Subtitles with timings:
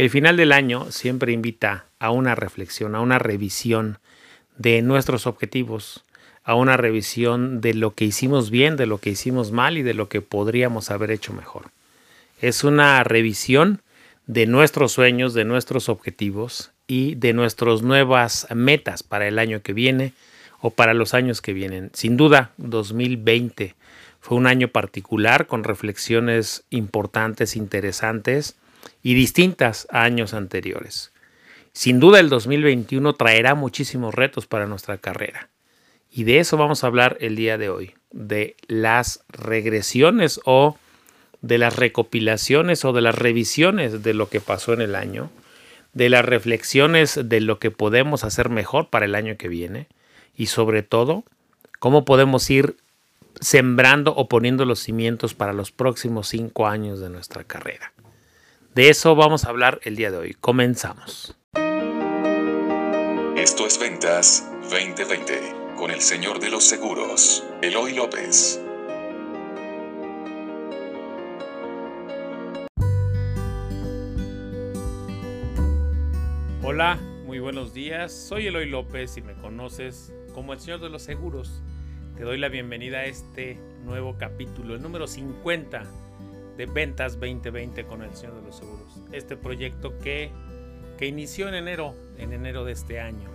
[0.00, 3.98] El final del año siempre invita a una reflexión, a una revisión
[4.56, 6.06] de nuestros objetivos,
[6.42, 9.92] a una revisión de lo que hicimos bien, de lo que hicimos mal y de
[9.92, 11.66] lo que podríamos haber hecho mejor.
[12.40, 13.82] Es una revisión
[14.26, 19.74] de nuestros sueños, de nuestros objetivos y de nuestras nuevas metas para el año que
[19.74, 20.14] viene
[20.62, 21.90] o para los años que vienen.
[21.92, 23.74] Sin duda, 2020
[24.18, 28.56] fue un año particular con reflexiones importantes, interesantes
[29.02, 31.12] y distintas a años anteriores.
[31.72, 35.48] Sin duda el 2021 traerá muchísimos retos para nuestra carrera.
[36.10, 40.76] Y de eso vamos a hablar el día de hoy, de las regresiones o
[41.40, 45.30] de las recopilaciones o de las revisiones de lo que pasó en el año,
[45.92, 49.86] de las reflexiones de lo que podemos hacer mejor para el año que viene
[50.36, 51.24] y sobre todo
[51.78, 52.76] cómo podemos ir
[53.40, 57.92] sembrando o poniendo los cimientos para los próximos cinco años de nuestra carrera.
[58.72, 60.34] De eso vamos a hablar el día de hoy.
[60.34, 61.36] Comenzamos.
[63.36, 68.60] Esto es Ventas 2020 con el señor de los seguros, Eloy López.
[76.62, 78.12] Hola, muy buenos días.
[78.12, 81.60] Soy Eloy López y me conoces como el señor de los seguros.
[82.16, 85.82] Te doy la bienvenida a este nuevo capítulo, el número 50
[86.60, 89.02] de Ventas 2020 con el Señor de los Seguros.
[89.12, 90.30] Este proyecto que,
[90.98, 93.30] que inició en enero, en enero de este año.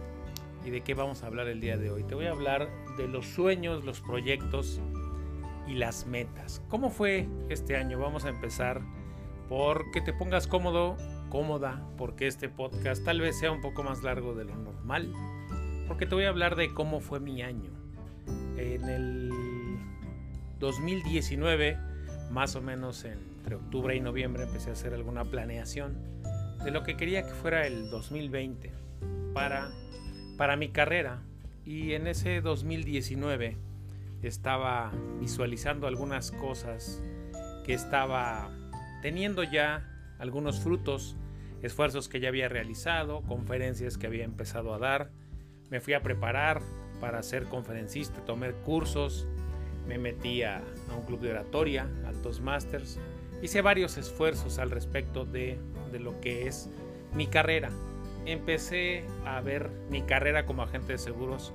[0.63, 2.03] ¿Y de qué vamos a hablar el día de hoy?
[2.03, 4.79] Te voy a hablar de los sueños, los proyectos
[5.65, 6.61] y las metas.
[6.69, 7.97] ¿Cómo fue este año?
[7.97, 8.79] Vamos a empezar
[9.49, 10.95] por que te pongas cómodo,
[11.29, 15.11] cómoda, porque este podcast tal vez sea un poco más largo de lo normal,
[15.87, 17.71] porque te voy a hablar de cómo fue mi año.
[18.55, 19.31] En el
[20.59, 21.94] 2019
[22.31, 25.95] más o menos entre octubre y noviembre empecé a hacer alguna planeación
[26.63, 28.71] de lo que quería que fuera el 2020
[29.33, 29.69] para,
[30.37, 31.21] para mi carrera.
[31.65, 33.57] Y en ese 2019
[34.23, 37.01] estaba visualizando algunas cosas
[37.63, 38.49] que estaba
[39.01, 41.15] teniendo ya algunos frutos,
[41.61, 45.11] esfuerzos que ya había realizado, conferencias que había empezado a dar.
[45.69, 46.61] Me fui a preparar
[46.99, 49.27] para ser conferencista, tomé cursos,
[49.87, 50.61] me metí a,
[50.95, 52.99] un club de oratoria, altos masters,
[53.41, 55.59] hice varios esfuerzos al respecto de,
[55.91, 56.69] de lo que es
[57.13, 57.69] mi carrera.
[58.25, 61.53] Empecé a ver mi carrera como agente de seguros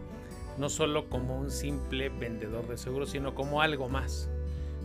[0.61, 4.29] no solo como un simple vendedor de seguros, sino como algo más,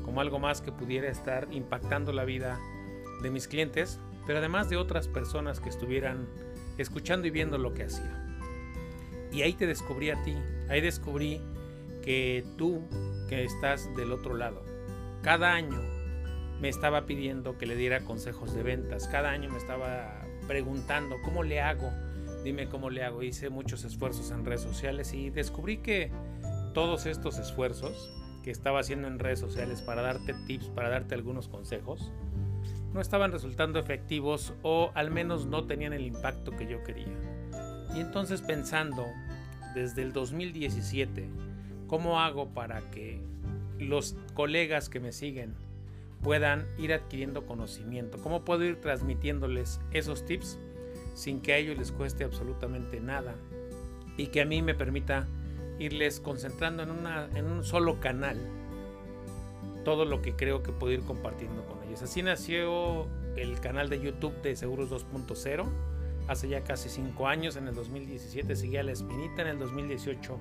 [0.03, 2.59] como algo más que pudiera estar impactando la vida
[3.21, 6.27] de mis clientes, pero además de otras personas que estuvieran
[6.77, 8.21] escuchando y viendo lo que hacía.
[9.33, 10.35] Y ahí te descubrí a ti,
[10.69, 11.41] ahí descubrí
[12.01, 12.81] que tú
[13.27, 14.63] que estás del otro lado,
[15.21, 15.81] cada año
[16.59, 21.43] me estaba pidiendo que le diera consejos de ventas, cada año me estaba preguntando cómo
[21.43, 21.91] le hago,
[22.43, 26.11] dime cómo le hago, hice muchos esfuerzos en redes sociales y descubrí que
[26.73, 28.11] todos estos esfuerzos
[28.43, 32.11] que estaba haciendo en redes sociales para darte tips, para darte algunos consejos,
[32.93, 37.17] no estaban resultando efectivos o al menos no tenían el impacto que yo quería.
[37.95, 39.05] Y entonces pensando
[39.73, 41.27] desde el 2017,
[41.87, 43.21] ¿Cómo hago para que
[43.79, 45.53] los colegas que me siguen
[46.21, 48.17] puedan ir adquiriendo conocimiento?
[48.21, 50.59] ¿Cómo puedo ir transmitiéndoles esos tips
[51.13, 53.35] sin que a ellos les cueste absolutamente nada?
[54.17, 55.27] Y que a mí me permita
[55.77, 58.39] irles concentrando en, una, en un solo canal
[59.83, 62.01] todo lo que creo que puedo ir compartiendo con ellos.
[62.01, 65.65] Así nació el canal de YouTube de Seguros 2.0
[66.27, 70.37] hace ya casi 5 años, en el 2017 seguía la espinita, en el 2018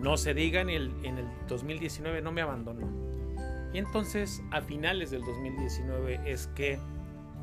[0.00, 2.88] no se diga, en el, en el 2019 no me abandonó.
[3.72, 6.78] Y entonces a finales del 2019 es que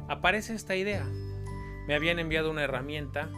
[0.08, 1.06] aparece esta idea.
[1.88, 3.30] Me habían enviado una herramienta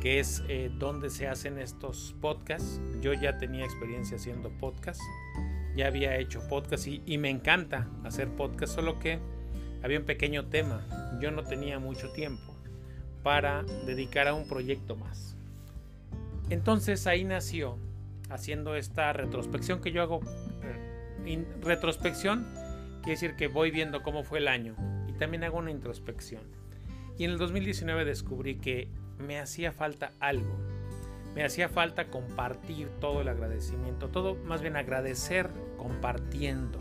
[0.00, 2.80] que es eh, donde se hacen estos podcasts.
[3.00, 5.02] Yo ya tenía experiencia haciendo podcasts,
[5.74, 9.18] ya había hecho podcasts y, y me encanta hacer podcasts, solo que
[9.82, 10.86] había un pequeño tema.
[11.20, 12.54] Yo no tenía mucho tiempo
[13.24, 15.36] para dedicar a un proyecto más.
[16.50, 17.78] Entonces ahí nació
[18.30, 20.20] haciendo esta retrospección que yo hago.
[20.62, 22.46] Eh, retrospección
[23.02, 24.76] quiere decir que voy viendo cómo fue el año
[25.08, 26.42] y también hago una introspección.
[27.16, 28.88] Y en el 2019 descubrí que
[29.18, 30.56] me hacía falta algo.
[31.34, 36.78] Me hacía falta compartir todo el agradecimiento, todo más bien agradecer compartiendo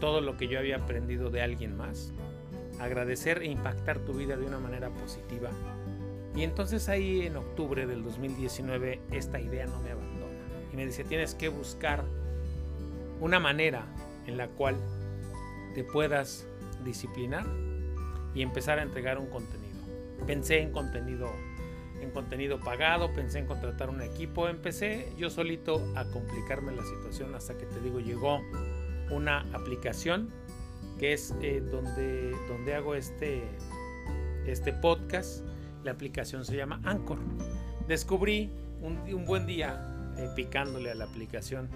[0.00, 2.12] todo lo que yo había aprendido de alguien más.
[2.80, 5.50] Agradecer e impactar tu vida de una manera positiva.
[6.34, 10.09] Y entonces ahí en octubre del 2019 esta idea no me abandonó
[10.72, 12.04] y me dice, tienes que buscar
[13.20, 13.84] una manera
[14.26, 14.76] en la cual
[15.74, 16.46] te puedas
[16.84, 17.46] disciplinar
[18.34, 19.78] y empezar a entregar un contenido.
[20.26, 21.30] Pensé en contenido
[22.00, 27.34] en contenido pagado, pensé en contratar un equipo, empecé yo solito a complicarme la situación
[27.34, 28.40] hasta que te digo llegó
[29.10, 30.30] una aplicación
[30.98, 33.42] que es eh, donde, donde hago este,
[34.46, 35.44] este podcast.
[35.82, 37.18] La aplicación se llama Anchor.
[37.88, 38.50] Descubrí
[38.82, 41.68] un, un buen día eh, picándole a la aplicación,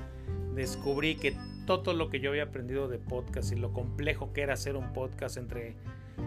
[0.54, 1.36] descubrí que
[1.66, 4.92] todo lo que yo había aprendido de podcast y lo complejo que era hacer un
[4.92, 5.76] podcast entre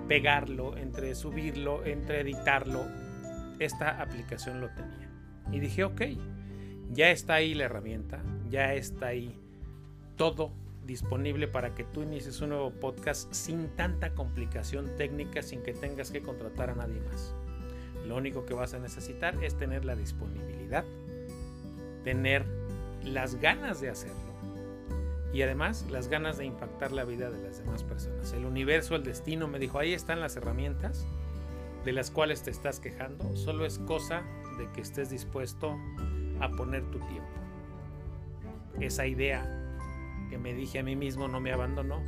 [0.07, 2.85] pegarlo, entre subirlo, entre editarlo,
[3.59, 5.09] esta aplicación lo tenía.
[5.51, 6.01] Y dije, ok,
[6.91, 9.39] ya está ahí la herramienta, ya está ahí
[10.15, 10.51] todo
[10.85, 16.11] disponible para que tú inicies un nuevo podcast sin tanta complicación técnica, sin que tengas
[16.11, 17.35] que contratar a nadie más.
[18.07, 20.85] Lo único que vas a necesitar es tener la disponibilidad,
[22.07, 22.45] tener
[23.03, 24.15] las ganas de hacerlo
[25.33, 28.31] y además las ganas de impactar la vida de las demás personas.
[28.31, 31.05] El universo, el destino me dijo, ahí están las herramientas
[31.83, 34.23] de las cuales te estás quejando, solo es cosa
[34.57, 35.77] de que estés dispuesto
[36.39, 37.27] a poner tu tiempo.
[38.79, 39.43] Esa idea
[40.29, 42.01] que me dije a mí mismo no me abandonó.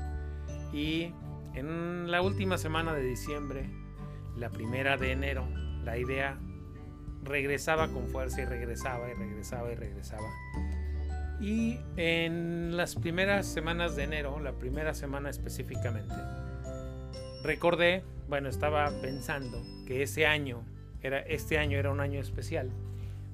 [0.71, 1.13] Y
[1.55, 3.69] en la última semana de diciembre,
[4.37, 5.45] la primera de enero,
[5.83, 6.39] la idea
[7.23, 10.29] regresaba con fuerza y regresaba y regresaba y regresaba.
[11.39, 16.15] Y en las primeras semanas de enero, la primera semana específicamente,
[17.43, 20.63] recordé, bueno, estaba pensando que ese año
[21.01, 22.69] era este año era un año especial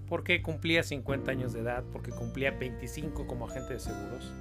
[0.08, 4.34] porque cumplía 50 años de edad, porque cumplía 25 como agente de seguros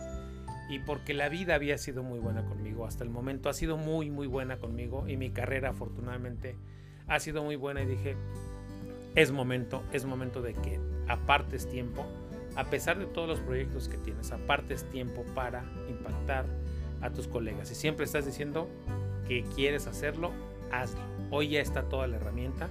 [0.69, 2.87] y porque la vida había sido muy buena conmigo.
[2.87, 6.57] Hasta el momento ha sido muy, muy buena conmigo y mi carrera afortunadamente
[7.07, 8.17] ha sido muy buena y dije,
[9.15, 12.07] es momento, es momento de que apartes tiempo,
[12.57, 16.47] a pesar de todos los proyectos que tienes, apartes tiempo para impactar
[17.01, 17.71] a tus colegas.
[17.71, 18.69] Y siempre estás diciendo
[19.29, 20.33] que quieres hacerlo,
[20.73, 21.01] hazlo.
[21.31, 22.69] Hoy ya está toda la herramienta.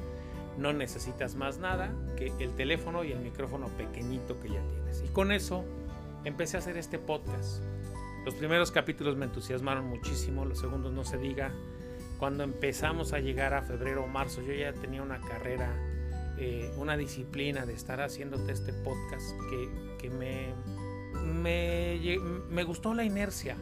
[0.57, 5.03] No necesitas más nada que el teléfono y el micrófono pequeñito que ya tienes.
[5.03, 5.63] Y con eso
[6.25, 7.63] empecé a hacer este podcast.
[8.25, 11.51] Los primeros capítulos me entusiasmaron muchísimo, los segundos no se diga.
[12.19, 15.75] Cuando empezamos a llegar a febrero o marzo, yo ya tenía una carrera,
[16.37, 19.69] eh, una disciplina de estar haciéndote este podcast que,
[19.99, 20.53] que me,
[21.23, 21.99] me,
[22.49, 23.55] me gustó la inercia,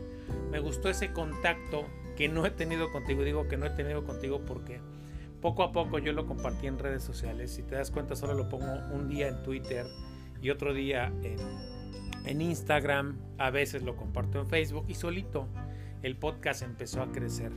[0.50, 1.86] me gustó ese contacto
[2.16, 3.24] que no he tenido contigo.
[3.24, 4.80] Digo que no he tenido contigo porque
[5.42, 7.52] poco a poco yo lo compartí en redes sociales.
[7.52, 9.86] Si te das cuenta, solo lo pongo un día en Twitter
[10.42, 11.38] y otro día en
[12.26, 15.48] en Instagram, a veces lo comparto en Facebook y solito
[16.04, 17.52] el podcast empezó a crecer,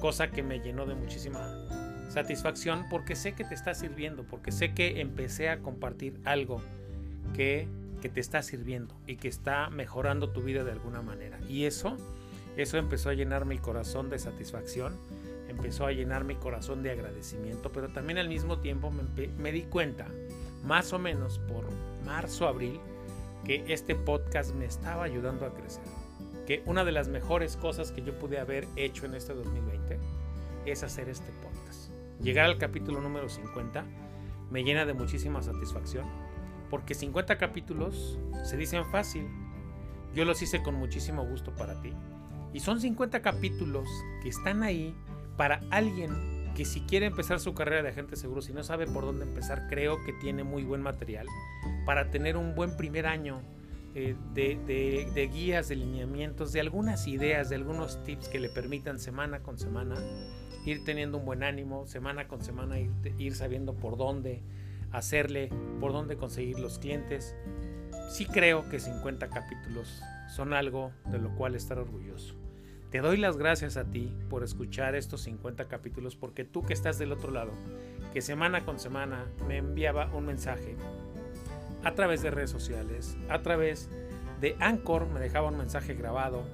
[0.00, 4.74] cosa que me llenó de muchísima satisfacción porque sé que te está sirviendo, porque sé
[4.74, 6.60] que empecé a compartir algo
[7.34, 7.68] que,
[8.02, 11.38] que te está sirviendo y que está mejorando tu vida de alguna manera.
[11.48, 11.96] Y eso,
[12.56, 14.98] eso empezó a llenar mi corazón de satisfacción,
[15.48, 19.62] empezó a llenar mi corazón de agradecimiento, pero también al mismo tiempo me, me di
[19.62, 20.08] cuenta,
[20.64, 21.64] más o menos por
[22.04, 22.80] marzo, abril,
[23.44, 25.84] que este podcast me estaba ayudando a crecer.
[26.46, 29.98] Que una de las mejores cosas que yo pude haber hecho en este 2020
[30.66, 31.49] es hacer este podcast.
[32.22, 33.84] Llegar al capítulo número 50
[34.50, 36.06] me llena de muchísima satisfacción
[36.68, 39.26] porque 50 capítulos se dicen fácil.
[40.14, 41.92] Yo los hice con muchísimo gusto para ti.
[42.52, 43.88] Y son 50 capítulos
[44.22, 44.94] que están ahí
[45.36, 49.04] para alguien que si quiere empezar su carrera de agente seguro, si no sabe por
[49.04, 51.26] dónde empezar, creo que tiene muy buen material
[51.86, 53.40] para tener un buen primer año
[53.94, 59.40] eh, de, guías, de lineamientos, de algunas ideas, de algunos tips que le permitan semana
[59.40, 59.96] con semana
[60.64, 64.42] ir teniendo un buen ánimo, semana con semana ir, sabiendo por dónde
[64.92, 65.50] hacerle,
[65.80, 67.34] por dónde conseguir los clientes.
[68.10, 72.34] Sí creo que 50 capítulos son algo de lo cual estar orgulloso.
[72.90, 76.98] Te doy las gracias a ti por escuchar estos 50 capítulos porque tú que estás
[76.98, 77.52] del otro lado,
[78.12, 80.74] que semana con semana me enviaba un mensaje
[81.84, 83.88] a través de redes sociales, a través
[84.40, 86.44] de Anchor me dejaba un mensaje grabado,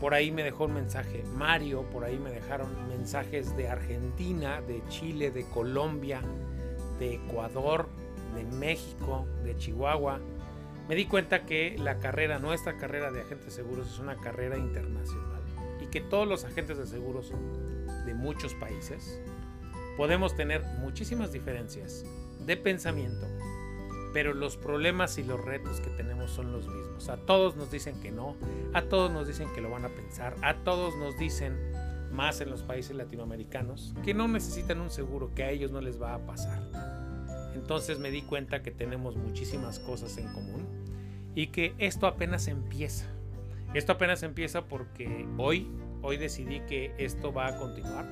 [0.00, 4.82] por ahí me dejó un mensaje Mario, por ahí me dejaron mensajes de Argentina, de
[4.88, 6.20] Chile, de Colombia,
[6.98, 7.88] de Ecuador,
[8.34, 10.20] de México, de Chihuahua.
[10.88, 15.36] Me di cuenta que la carrera, nuestra carrera de agentes seguros es una carrera internacional
[15.96, 17.32] que todos los agentes de seguros
[18.04, 19.18] de muchos países
[19.96, 22.04] podemos tener muchísimas diferencias
[22.44, 23.26] de pensamiento,
[24.16, 27.10] pero los problemas y los retos que tenemos son los mismos.
[27.10, 28.34] A todos nos dicen que no,
[28.72, 31.54] a todos nos dicen que lo van a pensar, a todos nos dicen,
[32.12, 36.00] más en los países latinoamericanos, que no necesitan un seguro, que a ellos no les
[36.00, 36.62] va a pasar.
[37.54, 40.66] Entonces me di cuenta que tenemos muchísimas cosas en común
[41.34, 43.04] y que esto apenas empieza.
[43.74, 45.70] Esto apenas empieza porque hoy,
[46.00, 48.06] hoy decidí que esto va a continuar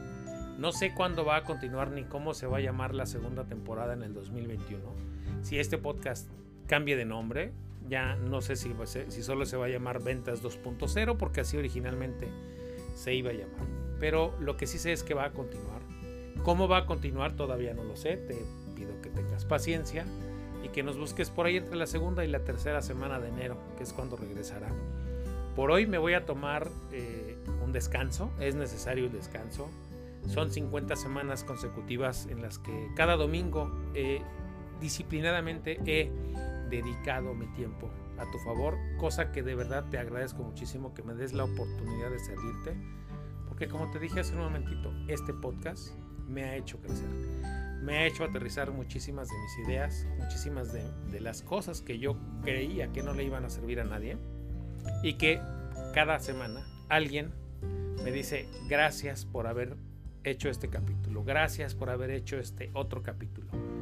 [0.58, 3.94] No sé cuándo va a continuar ni cómo se va a llamar la segunda temporada
[3.94, 5.13] en el 2021.
[5.42, 6.28] Si este podcast
[6.66, 7.52] cambie de nombre,
[7.88, 8.72] ya no sé si,
[9.08, 12.28] si solo se va a llamar Ventas 2.0 porque así originalmente
[12.94, 13.66] se iba a llamar.
[14.00, 15.82] Pero lo que sí sé es que va a continuar.
[16.42, 17.36] ¿Cómo va a continuar?
[17.36, 18.16] Todavía no lo sé.
[18.16, 18.36] Te
[18.74, 20.04] pido que tengas paciencia
[20.62, 23.56] y que nos busques por ahí entre la segunda y la tercera semana de enero,
[23.76, 24.68] que es cuando regresará.
[25.54, 28.30] Por hoy me voy a tomar eh, un descanso.
[28.40, 29.70] Es necesario el descanso.
[30.26, 33.70] Son 50 semanas consecutivas en las que cada domingo
[34.84, 36.10] disciplinadamente he
[36.68, 41.14] dedicado mi tiempo a tu favor, cosa que de verdad te agradezco muchísimo que me
[41.14, 42.76] des la oportunidad de servirte,
[43.48, 45.94] porque como te dije hace un momentito, este podcast
[46.28, 47.08] me ha hecho crecer,
[47.82, 52.18] me ha hecho aterrizar muchísimas de mis ideas, muchísimas de, de las cosas que yo
[52.42, 54.18] creía que no le iban a servir a nadie
[55.02, 55.40] y que
[55.94, 56.60] cada semana
[56.90, 57.32] alguien
[58.04, 59.78] me dice gracias por haber
[60.24, 63.73] hecho este capítulo, gracias por haber hecho este otro capítulo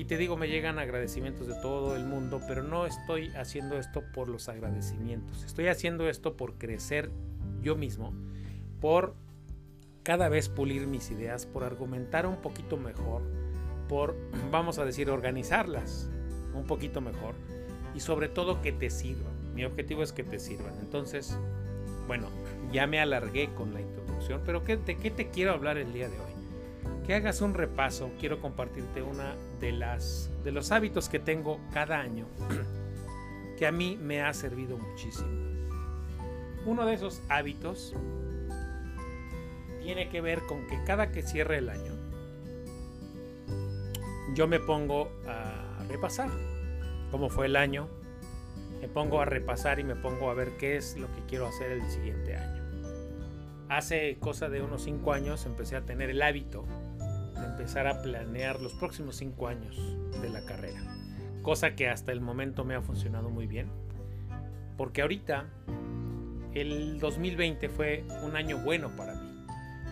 [0.00, 4.02] y te digo, me llegan agradecimientos de todo el mundo, pero no estoy haciendo esto
[4.14, 5.44] por los agradecimientos.
[5.44, 7.10] Estoy haciendo esto por crecer
[7.60, 8.14] yo mismo,
[8.80, 9.14] por
[10.02, 13.20] cada vez pulir mis ideas, por argumentar un poquito mejor,
[13.90, 14.16] por,
[14.50, 16.08] vamos a decir, organizarlas
[16.54, 17.34] un poquito mejor
[17.94, 19.54] y sobre todo que te sirvan.
[19.54, 20.78] Mi objetivo es que te sirvan.
[20.80, 21.38] Entonces,
[22.06, 22.30] bueno,
[22.72, 26.18] ya me alargué con la introducción, pero ¿de qué te quiero hablar el día de
[26.18, 26.29] hoy?
[27.10, 31.98] Que hagas un repaso, quiero compartirte una de las de los hábitos que tengo cada
[31.98, 32.28] año
[33.58, 35.28] que a mí me ha servido muchísimo.
[36.66, 37.96] Uno de esos hábitos
[39.82, 41.94] tiene que ver con que cada que cierre el año
[44.32, 46.30] yo me pongo a repasar
[47.10, 47.88] cómo fue el año,
[48.80, 51.72] me pongo a repasar y me pongo a ver qué es lo que quiero hacer
[51.72, 52.62] el siguiente año.
[53.68, 56.64] Hace cosa de unos 5 años empecé a tener el hábito
[57.60, 59.76] empezar a planear los próximos cinco años
[60.22, 60.80] de la carrera.
[61.42, 63.68] Cosa que hasta el momento me ha funcionado muy bien.
[64.78, 65.44] Porque ahorita
[66.54, 69.44] el 2020 fue un año bueno para mí.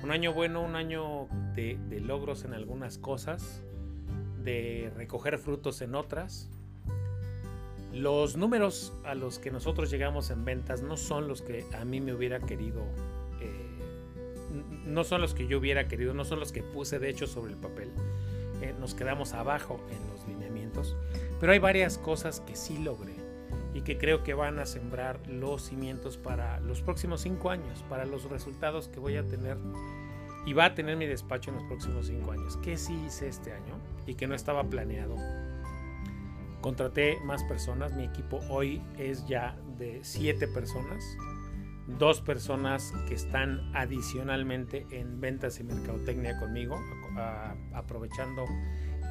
[0.02, 3.62] Un año bueno, un año de, logros en algunas cosas,
[4.42, 6.48] de recoger frutos en otras.
[7.92, 12.00] Los números a los que nosotros llegamos en ventas no son los que a mí
[12.00, 12.82] me hubiera querido
[14.88, 17.52] no son los que yo hubiera querido, no son los que puse de hecho sobre
[17.52, 17.92] el papel.
[18.62, 20.96] Eh, nos quedamos abajo en los lineamientos,
[21.38, 23.14] pero hay varias cosas que sí logré
[23.74, 28.04] y que creo que van a sembrar los cimientos para los próximos cinco años, para
[28.04, 29.56] los resultados que voy a tener
[30.46, 32.56] y va a tener mi despacho en los próximos cinco años.
[32.62, 35.14] ¿Qué sí hice este año y que no estaba planeado?
[36.60, 41.04] Contraté más personas, mi equipo hoy es ya de siete personas
[41.98, 46.78] dos personas que están adicionalmente en ventas y mercadotecnia conmigo,
[47.72, 48.44] aprovechando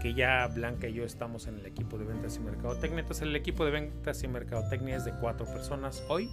[0.02, 3.00] que ya Blanca y yo estamos en el equipo de ventas y mercadotecnia.
[3.00, 6.30] Entonces el equipo de ventas y mercadotecnia es de cuatro personas hoy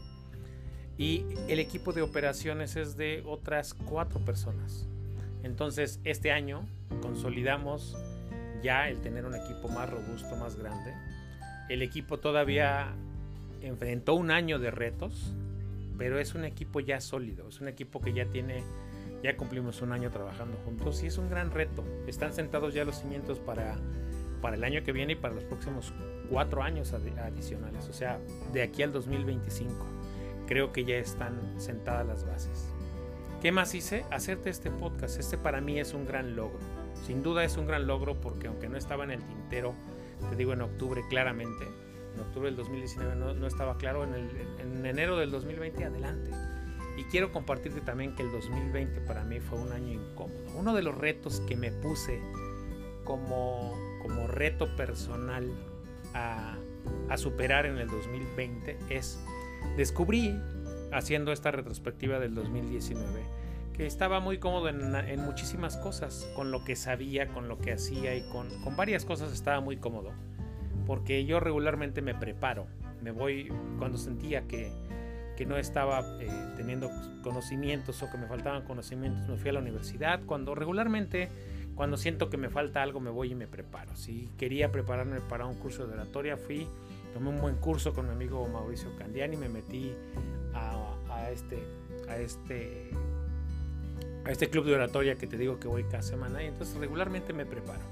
[0.98, 4.86] y el equipo de operaciones es de otras cuatro personas.
[5.42, 6.66] Entonces este año
[7.00, 7.96] consolidamos
[8.62, 10.92] ya el tener un equipo más robusto, más grande.
[11.68, 12.92] El equipo todavía
[13.62, 15.34] enfrentó un año de retos,
[15.96, 18.62] pero es un equipo ya sólido, es un equipo que ya tiene,
[19.22, 21.84] ya cumplimos un año trabajando juntos y es un gran reto.
[22.06, 23.76] Están sentados ya los cimientos para,
[24.40, 25.92] para el año que viene y para los próximos
[26.30, 28.18] cuatro años adicionales, o sea,
[28.52, 29.86] de aquí al 2025.
[30.46, 32.68] Creo que ya están sentadas las bases.
[33.40, 34.04] ¿Qué más hice?
[34.10, 35.18] Hacerte este podcast.
[35.18, 36.60] Este para mí es un gran logro.
[37.06, 39.74] Sin duda es un gran logro porque aunque no estaba en el tintero,
[40.30, 41.66] te digo en octubre claramente,
[42.14, 46.30] en octubre del 2019 no, estaba claro, en, el, en enero del 2020 adelante.
[46.96, 50.52] Y quiero compartirte también que el 2020 para mí fue un año incómodo.
[50.56, 52.20] Uno de los retos que me puse
[53.02, 55.50] como, como reto personal
[56.14, 56.56] a,
[57.08, 59.18] a superar en el 2020 es
[59.76, 60.38] descubrí,
[60.92, 63.24] haciendo esta retrospectiva del 2019,
[63.72, 67.72] que estaba muy cómodo en, en, muchísimas cosas, con lo que sabía, con lo que
[67.72, 70.12] hacía y con, con varias cosas estaba muy cómodo
[70.86, 72.66] porque yo regularmente me preparo,
[73.02, 74.70] me voy cuando sentía que,
[75.36, 76.90] que no estaba eh, teniendo
[77.22, 81.28] conocimientos o que me faltaban conocimientos, me fui a la universidad, cuando regularmente
[81.74, 83.96] cuando siento que me falta algo me voy y me preparo.
[83.96, 86.68] Si quería prepararme para un curso de oratoria, fui,
[87.12, 89.92] tomé un buen curso con mi amigo Mauricio Candiani, me metí
[90.54, 91.58] a, a este,
[92.08, 92.90] a este
[94.24, 97.32] a este club de oratoria que te digo que voy cada semana y entonces regularmente
[97.32, 97.82] me preparo.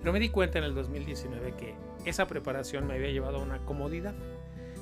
[0.00, 3.58] Pero me di cuenta en el 2019 que esa preparación me había llevado a una
[3.64, 4.14] comodidad.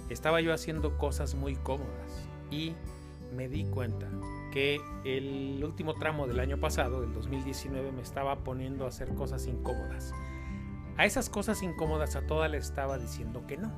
[0.08, 2.74] Estaba yo haciendo cosas muy cómodas y
[3.34, 4.08] me di cuenta
[4.52, 9.46] que el último tramo del año pasado, del 2019, me estaba poniendo a hacer cosas
[9.46, 10.14] incómodas.
[10.96, 13.72] A esas cosas incómodas a todas le estaba diciendo que no.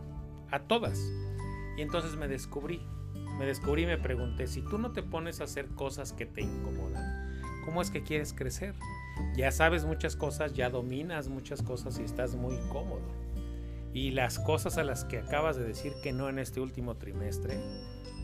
[0.50, 1.00] A todas.
[1.76, 2.80] Y entonces me descubrí.
[3.38, 6.42] Me descubrí y me pregunté, si tú no te pones a hacer cosas que te
[6.42, 7.10] incomodan,
[7.64, 8.75] ¿cómo es que quieres crecer?
[9.37, 13.02] Ya sabes muchas cosas, ya dominas muchas cosas y estás muy cómodo.
[13.93, 17.59] Y las cosas a las que acabas de decir que no en este último trimestre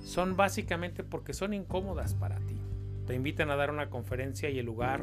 [0.05, 2.61] son básicamente porque son incómodas para ti.
[3.07, 5.03] Te invitan a dar una conferencia y el lugar,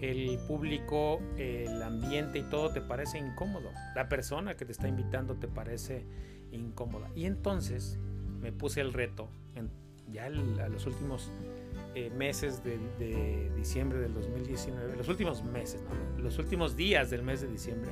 [0.00, 3.70] el público, el ambiente y todo te parece incómodo.
[3.94, 6.04] La persona que te está invitando te parece
[6.52, 7.10] incómoda.
[7.14, 7.98] Y entonces
[8.40, 9.70] me puse el reto, en,
[10.12, 11.30] ya a los últimos
[11.94, 15.80] eh, meses de, diciembre del 2019, los últimos meses,
[16.18, 17.90] los últimos días del mes de diciembre,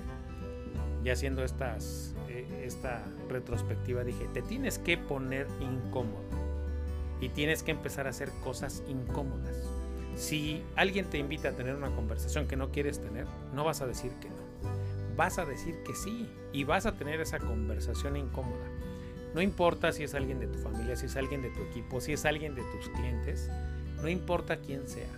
[1.03, 6.23] ya haciendo estas, eh, esta retrospectiva, dije, te tienes que poner incómodo
[7.21, 9.57] y tienes que empezar a hacer cosas incómodas.
[10.15, 13.87] Si alguien te invita a tener una conversación que no quieres tener, no vas a
[13.87, 14.37] decir que no.
[15.17, 18.67] Vas a decir que sí y vas a tener esa conversación incómoda.
[19.35, 22.13] No importa si es alguien de tu familia, si es alguien de tu equipo, si
[22.13, 23.51] es alguien de tus clientes,
[24.03, 25.11] no importa quién sea.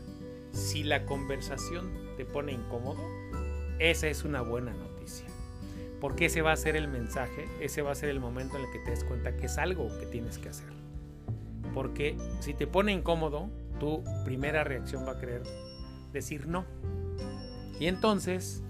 [0.52, 3.00] Si la conversación te pone incómodo,
[3.78, 5.26] esa es una buena noticia.
[6.00, 8.70] Porque ese va a ser el mensaje, ese va a ser el momento en el
[8.72, 10.68] que te des cuenta que es algo que tienes que hacer.
[11.74, 15.42] Porque si te pone incómodo, tu primera reacción va a querer
[16.12, 16.64] decir no.
[17.78, 18.62] Y entonces,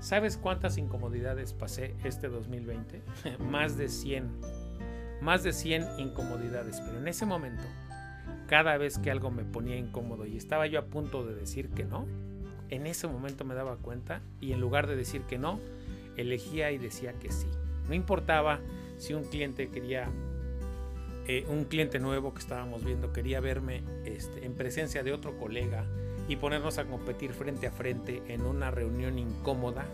[0.00, 3.02] ¿sabes cuántas incomodidades pasé este 2020?
[3.38, 4.66] Más de 100
[5.20, 7.64] más de 100 incomodidades, pero en ese momento,
[8.46, 11.84] cada vez que algo me ponía incómodo y estaba yo a punto de decir que
[11.84, 12.06] no,
[12.70, 15.60] en ese momento me daba cuenta y en lugar de decir que no,
[16.16, 17.48] elegía y decía que sí.
[17.88, 18.60] No importaba
[18.98, 20.08] si un cliente quería,
[21.26, 25.84] eh, un cliente nuevo que estábamos viendo quería verme este, en presencia de otro colega
[26.28, 29.86] y ponernos a competir frente a frente en una reunión incómoda,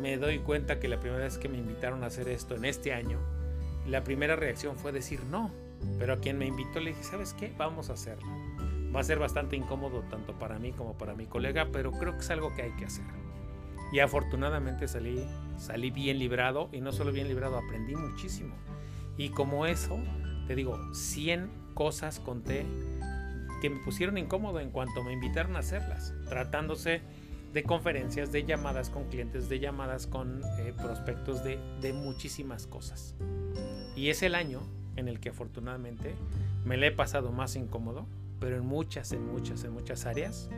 [0.00, 2.92] me doy cuenta que la primera vez que me invitaron a hacer esto en este
[2.92, 3.18] año,
[3.86, 5.52] la primera reacción fue decir no,
[5.98, 7.52] pero a quien me invitó le dije, ¿sabes qué?
[7.56, 8.28] Vamos a hacerlo.
[8.94, 12.20] Va a ser bastante incómodo tanto para mí como para mi colega, pero creo que
[12.20, 13.04] es algo que hay que hacer.
[13.92, 15.24] Y afortunadamente salí,
[15.56, 18.54] salí bien librado y no solo bien librado, aprendí muchísimo.
[19.16, 19.98] Y como eso,
[20.46, 22.66] te digo, 100 cosas conté
[23.60, 27.02] que me pusieron incómodo en cuanto me invitaron a hacerlas, tratándose
[27.52, 33.14] de conferencias, de llamadas con clientes, de llamadas con eh, prospectos, de, de muchísimas cosas.
[33.96, 34.62] Y es el año
[34.98, 36.14] en el que afortunadamente
[36.64, 38.06] me le he pasado más incómodo,
[38.40, 40.50] pero en muchas, en muchas, en muchas áreas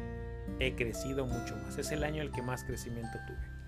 [0.58, 1.78] he crecido mucho más.
[1.78, 3.60] Es el año el que más crecimiento tuve.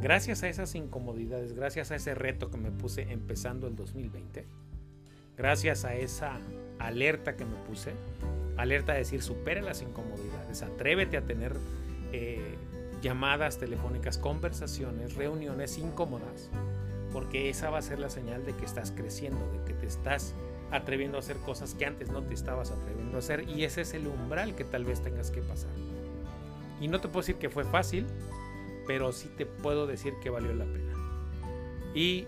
[0.00, 4.46] Gracias a esas incomodidades, gracias a ese reto que me puse empezando el 2020,
[5.36, 6.38] gracias a esa
[6.78, 7.92] alerta que me puse,
[8.56, 11.56] alerta a decir supera las incomodidades, atrévete a tener
[12.12, 12.56] eh,
[13.02, 16.50] llamadas telefónicas, conversaciones, reuniones incómodas,
[17.12, 20.34] porque esa va a ser la señal de que estás creciendo, de que te estás
[20.70, 23.94] atreviendo a hacer cosas que antes no te estabas atreviendo a hacer y ese es
[23.94, 25.70] el umbral que tal vez tengas que pasar.
[26.80, 28.06] Y no te puedo decir que fue fácil,
[28.86, 30.94] pero sí te puedo decir que valió la pena.
[31.94, 32.26] Y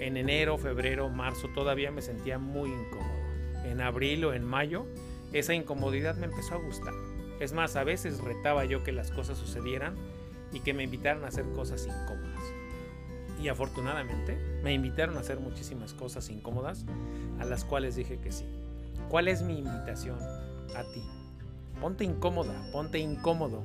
[0.00, 3.26] en enero, febrero, marzo todavía me sentía muy incómodo.
[3.64, 4.86] En abril o en mayo
[5.32, 6.94] esa incomodidad me empezó a gustar.
[7.40, 9.96] Es más, a veces retaba yo que las cosas sucedieran
[10.52, 12.35] y que me invitaran a hacer cosas incómodas.
[13.40, 16.84] Y afortunadamente me invitaron a hacer muchísimas cosas incómodas
[17.38, 18.46] a las cuales dije que sí.
[19.08, 20.18] ¿Cuál es mi invitación
[20.74, 21.02] a ti?
[21.80, 23.62] Ponte incómoda, ponte incómodo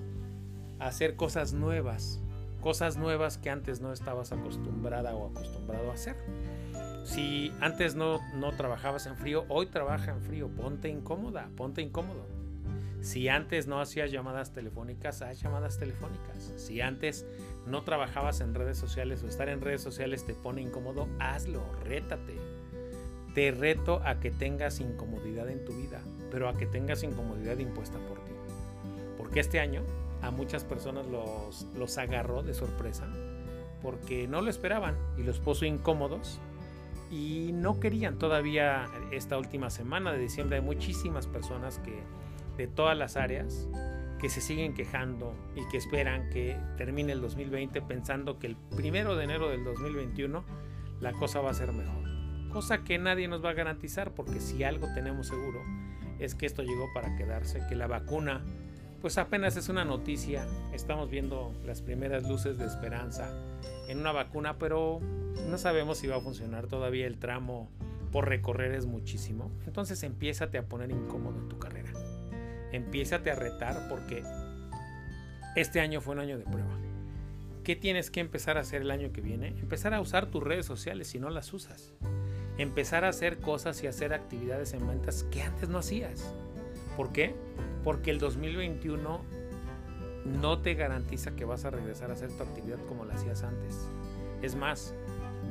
[0.79, 2.19] a hacer cosas nuevas,
[2.59, 6.15] cosas nuevas que antes no estabas acostumbrada o acostumbrado a hacer.
[7.03, 12.27] Si antes no, no trabajabas en frío, hoy trabaja en frío, ponte incómoda, ponte incómodo.
[13.01, 16.53] Si antes no hacías llamadas telefónicas, haz llamadas telefónicas.
[16.57, 17.25] Si antes
[17.65, 22.35] no trabajabas en redes sociales o estar en redes sociales te pone incómodo, hazlo, rétate.
[23.33, 27.97] Te reto a que tengas incomodidad en tu vida, pero a que tengas incomodidad impuesta
[27.99, 28.31] por ti.
[29.17, 29.83] Porque este año
[30.21, 33.07] a muchas personas los, los agarró de sorpresa
[33.81, 36.39] porque no lo esperaban y los puso incómodos
[37.09, 40.57] y no querían todavía esta última semana de diciembre.
[40.57, 42.03] Hay muchísimas personas que
[42.57, 43.67] de todas las áreas
[44.21, 49.15] que se siguen quejando y que esperan que termine el 2020 pensando que el primero
[49.15, 50.45] de enero del 2021
[50.99, 52.07] la cosa va a ser mejor.
[52.51, 55.59] Cosa que nadie nos va a garantizar porque si algo tenemos seguro
[56.19, 58.43] es que esto llegó para quedarse, que la vacuna
[59.01, 63.33] pues apenas es una noticia, estamos viendo las primeras luces de esperanza
[63.87, 64.99] en una vacuna, pero
[65.49, 67.71] no sabemos si va a funcionar todavía el tramo
[68.11, 71.91] por recorrer es muchísimo, entonces empiézate a poner incómodo en tu carrera.
[72.71, 74.23] Empiézate a retar porque
[75.55, 76.77] este año fue un año de prueba.
[77.63, 79.49] ¿Qué tienes que empezar a hacer el año que viene?
[79.49, 81.93] Empezar a usar tus redes sociales si no las usas.
[82.57, 86.33] Empezar a hacer cosas y hacer actividades en ventas que antes no hacías.
[86.97, 87.35] ¿Por qué?
[87.83, 89.21] Porque el 2021
[90.25, 93.87] no te garantiza que vas a regresar a hacer tu actividad como la hacías antes.
[94.41, 94.95] Es más,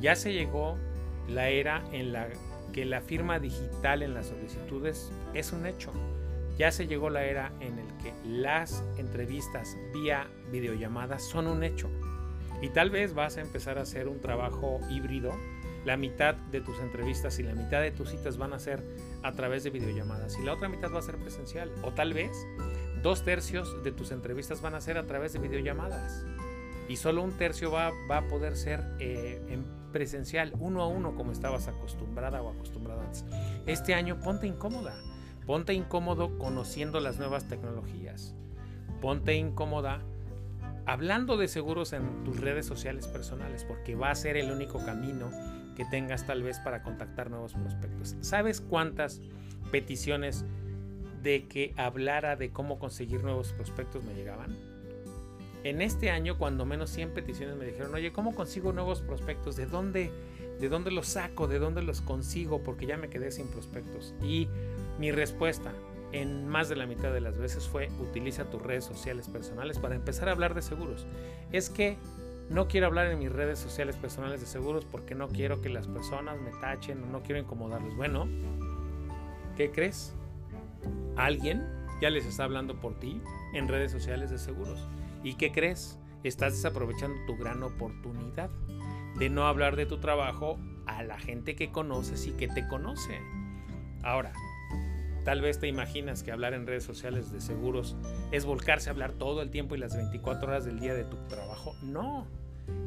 [0.00, 0.76] ya se llegó
[1.28, 2.28] la era en la
[2.72, 5.92] que la firma digital en las solicitudes es un hecho.
[6.60, 11.88] Ya se llegó la era en el que las entrevistas vía videollamadas son un hecho.
[12.60, 15.32] Y tal vez vas a empezar a hacer un trabajo híbrido.
[15.86, 18.84] La mitad de tus entrevistas y la mitad de tus citas van a ser
[19.22, 21.72] a través de videollamadas y la otra mitad va a ser presencial.
[21.82, 22.30] O tal vez
[23.02, 26.26] dos tercios de tus entrevistas van a ser a través de videollamadas
[26.90, 31.32] y solo un tercio va, a poder ser eh, en presencial, uno a uno, como
[31.32, 33.24] estabas acostumbrada o acostumbrada antes.
[33.64, 34.94] Este año ponte incómoda,
[35.50, 38.36] ponte incómodo conociendo las nuevas tecnologías,
[39.00, 40.00] ponte incómoda
[40.86, 45.28] hablando de seguros en tus redes sociales personales, porque va a ser el único camino
[45.74, 48.14] que tengas tal vez para contactar nuevos prospectos.
[48.20, 49.22] ¿Sabes cuántas
[49.72, 50.44] peticiones
[51.20, 54.56] de que hablara de cómo conseguir nuevos prospectos me llegaban?
[55.64, 59.56] En este año, cuando menos 100 peticiones me dijeron, oye, ¿cómo consigo nuevos prospectos?
[59.56, 60.12] ¿De dónde,
[60.60, 61.48] ¿De dónde los saco?
[61.48, 62.62] ¿De dónde los consigo?
[62.62, 64.14] Porque ya me quedé sin prospectos.
[64.22, 64.48] Y
[65.00, 65.72] mi respuesta
[66.12, 69.94] en más de la mitad de las veces fue, utiliza tus redes sociales personales para
[69.94, 71.06] empezar a hablar de seguros.
[71.52, 71.96] Es que
[72.50, 75.86] no quiero hablar en mis redes sociales personales de seguros porque no quiero que las
[75.86, 77.96] personas me tachen o no quiero incomodarlos.
[77.96, 78.28] Bueno,
[79.56, 80.14] ¿qué crees?
[81.16, 81.66] Alguien
[82.02, 83.22] ya les está hablando por ti
[83.54, 84.86] en redes sociales de seguros.
[85.22, 85.98] ¿Y qué crees?
[86.24, 88.50] Estás desaprovechando tu gran oportunidad
[89.18, 93.18] de no hablar de tu trabajo a la gente que conoces y que te conoce.
[94.02, 94.32] Ahora,
[95.24, 97.96] tal vez te imaginas que hablar en redes sociales de seguros
[98.32, 101.16] es volcarse a hablar todo el tiempo y las 24 horas del día de tu
[101.28, 101.74] trabajo.
[101.82, 102.26] No.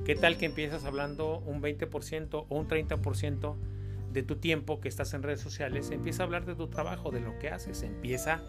[0.05, 3.55] ¿Qué tal que empiezas hablando un 20% o un 30%
[4.11, 5.91] de tu tiempo que estás en redes sociales?
[5.91, 7.83] Empieza a hablar de tu trabajo, de lo que haces.
[7.83, 8.41] Empieza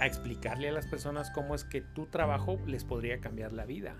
[0.00, 3.94] a explicarle a las personas cómo es que tu trabajo les podría cambiar la vida.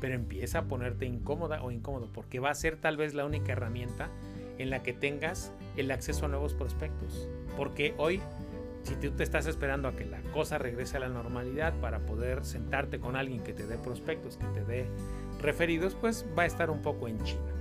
[0.00, 3.52] Pero empieza a ponerte incómoda o incómodo porque va a ser tal vez la única
[3.52, 4.10] herramienta
[4.58, 7.28] en la que tengas el acceso a nuevos prospectos.
[7.56, 8.20] Porque hoy,
[8.82, 12.44] si tú te estás esperando a que la cosa regrese a la normalidad para poder
[12.44, 14.86] sentarte con alguien que te dé prospectos, que te dé
[15.40, 17.52] referidos, pues va a estar un poco en China.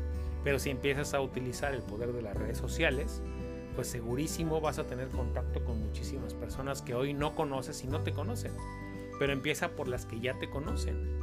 [0.44, 3.22] Pero si empiezas a utilizar el poder de las redes sociales,
[3.76, 8.02] pues segurísimo vas a tener contacto con muchísimas personas que hoy no conoces y no
[8.02, 8.52] te conocen.
[9.20, 11.20] Pero empieza por las que ya te conocen,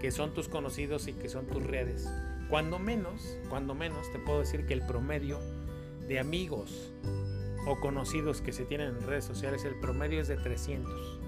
[0.00, 2.08] que son tus conocidos y que son tus redes.
[2.48, 5.40] Cuando menos, cuando menos te puedo decir que el promedio
[6.06, 6.92] de amigos
[7.66, 11.20] o conocidos que se tienen en redes sociales, el promedio es de 300.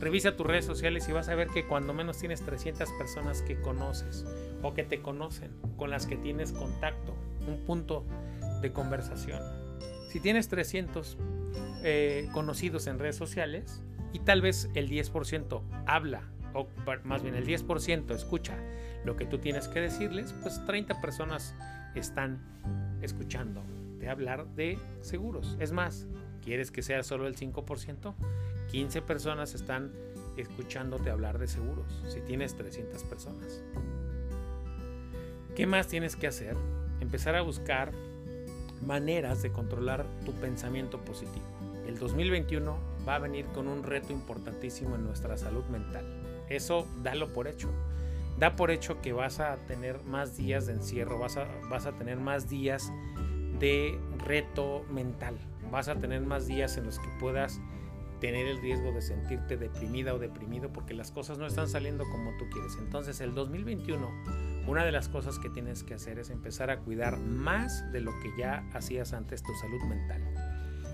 [0.00, 3.60] Revisa tus redes sociales y vas a ver que cuando menos tienes 300 personas que
[3.60, 4.26] conoces
[4.62, 7.14] o que te conocen, con las que tienes contacto,
[7.46, 8.04] un punto
[8.62, 9.40] de conversación.
[10.08, 11.18] Si tienes 300
[11.84, 16.22] eh, conocidos en redes sociales y tal vez el 10% habla,
[16.54, 16.66] o
[17.04, 18.56] más bien el 10% escucha
[19.04, 21.54] lo que tú tienes que decirles, pues 30 personas
[21.94, 22.40] están
[23.02, 23.62] escuchando
[24.02, 25.56] de hablar de seguros.
[25.60, 26.08] Es más,
[26.42, 28.14] ¿quieres que sea solo el 5%?
[28.70, 29.92] 15 personas están
[30.36, 33.62] escuchándote hablar de seguros si tienes 300 personas.
[35.54, 36.56] ¿Qué más tienes que hacer?
[37.00, 37.92] Empezar a buscar
[38.84, 41.46] maneras de controlar tu pensamiento positivo.
[41.86, 46.04] El 2021 va a venir con un reto importantísimo en nuestra salud mental.
[46.48, 47.70] Eso dalo por hecho.
[48.36, 51.92] Da por hecho que vas a tener más días de encierro, vas a, vas a
[51.92, 52.90] tener más días
[53.58, 55.36] de reto mental,
[55.70, 57.60] vas a tener más días en los que puedas
[58.20, 62.30] tener el riesgo de sentirte deprimida o deprimido porque las cosas no están saliendo como
[62.38, 62.76] tú quieres.
[62.80, 67.18] Entonces el 2021 una de las cosas que tienes que hacer es empezar a cuidar
[67.18, 70.22] más de lo que ya hacías antes tu salud mental.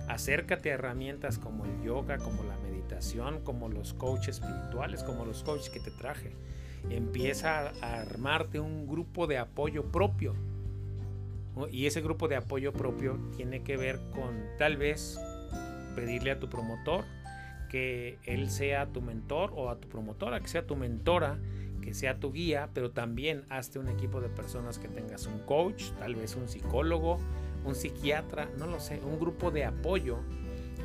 [0.08, 5.42] Acércate a herramientas como el yoga, como la meditación, como los coaches espirituales, como los
[5.42, 6.34] coaches que te traje.
[6.88, 10.34] Empieza a armarte un grupo de apoyo propio.
[11.66, 15.18] Y ese grupo de apoyo propio tiene que ver con tal vez
[15.96, 17.04] pedirle a tu promotor
[17.68, 21.38] que él sea tu mentor o a tu promotora que sea tu mentora
[21.82, 25.90] que sea tu guía, pero también hazte un equipo de personas que tengas un coach,
[25.98, 27.18] tal vez un psicólogo,
[27.64, 30.18] un psiquiatra, no lo sé, un grupo de apoyo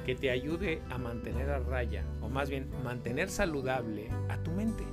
[0.06, 4.84] que te ayude a mantener a raya, o más bien mantener saludable a tu mente.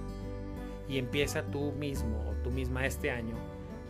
[0.89, 3.37] Y empieza tú mismo o tú misma este año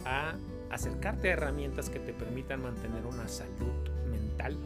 [0.04, 0.34] a
[0.70, 3.72] acercarte a herramientas que te permitan mantener una salud
[4.10, 4.56] mental,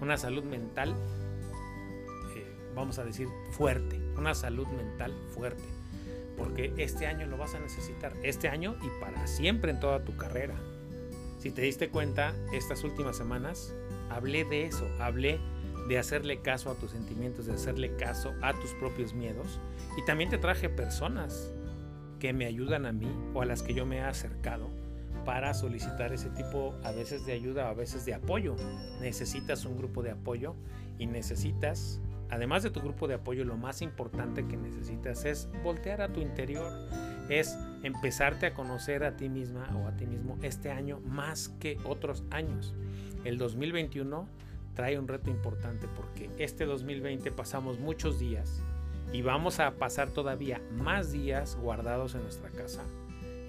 [0.00, 0.94] una salud mental,
[2.36, 5.64] eh, vamos a decir, fuerte, una salud mental fuerte,
[6.36, 10.16] porque este año lo vas a necesitar, este año y para siempre en toda tu
[10.16, 10.54] carrera.
[11.38, 13.74] Si te diste cuenta, estas últimas semanas
[14.10, 15.40] hablé de eso, hablé
[15.88, 19.58] de hacerle caso a tus sentimientos, de hacerle caso a tus propios miedos.
[19.96, 21.52] Y también te traje personas
[22.18, 24.68] que me ayudan a mí o a las que yo me he acercado
[25.28, 28.56] para solicitar ese tipo a veces de ayuda, a veces de apoyo.
[28.98, 30.54] Necesitas un grupo de apoyo
[30.98, 36.00] y necesitas, además de tu grupo de apoyo, lo más importante que necesitas es voltear
[36.00, 36.72] a tu interior,
[37.28, 41.76] es empezarte a conocer a ti misma o a ti mismo este año más que
[41.84, 42.74] otros años.
[43.24, 44.26] El 2021
[44.72, 48.62] trae un reto importante porque este 2020 pasamos muchos días
[49.12, 52.82] y vamos a pasar todavía más días guardados en nuestra casa,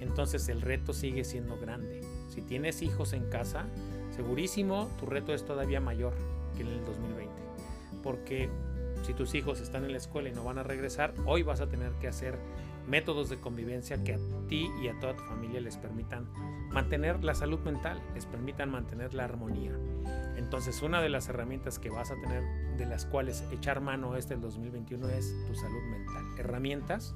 [0.02, 2.02] entonces el reto sigue siendo grande.
[2.30, 3.66] Si tienes hijos en casa,
[4.16, 6.14] segurísimo tu reto es todavía mayor
[6.56, 7.34] que en el 2020.
[8.04, 8.50] Porque
[9.04, 11.68] si tus hijos están en la escuela y no van a regresar, hoy vas a
[11.68, 12.38] tener que hacer
[12.88, 16.28] métodos de convivencia que a ti y a toda tu familia les permitan
[16.70, 19.74] mantener la salud mental, les permitan mantener la armonía.
[20.38, 22.44] Entonces, una de las herramientas que vas a tener,
[22.78, 26.26] de las cuales echar mano este el 2021, es tu salud mental.
[26.38, 27.14] Herramientas,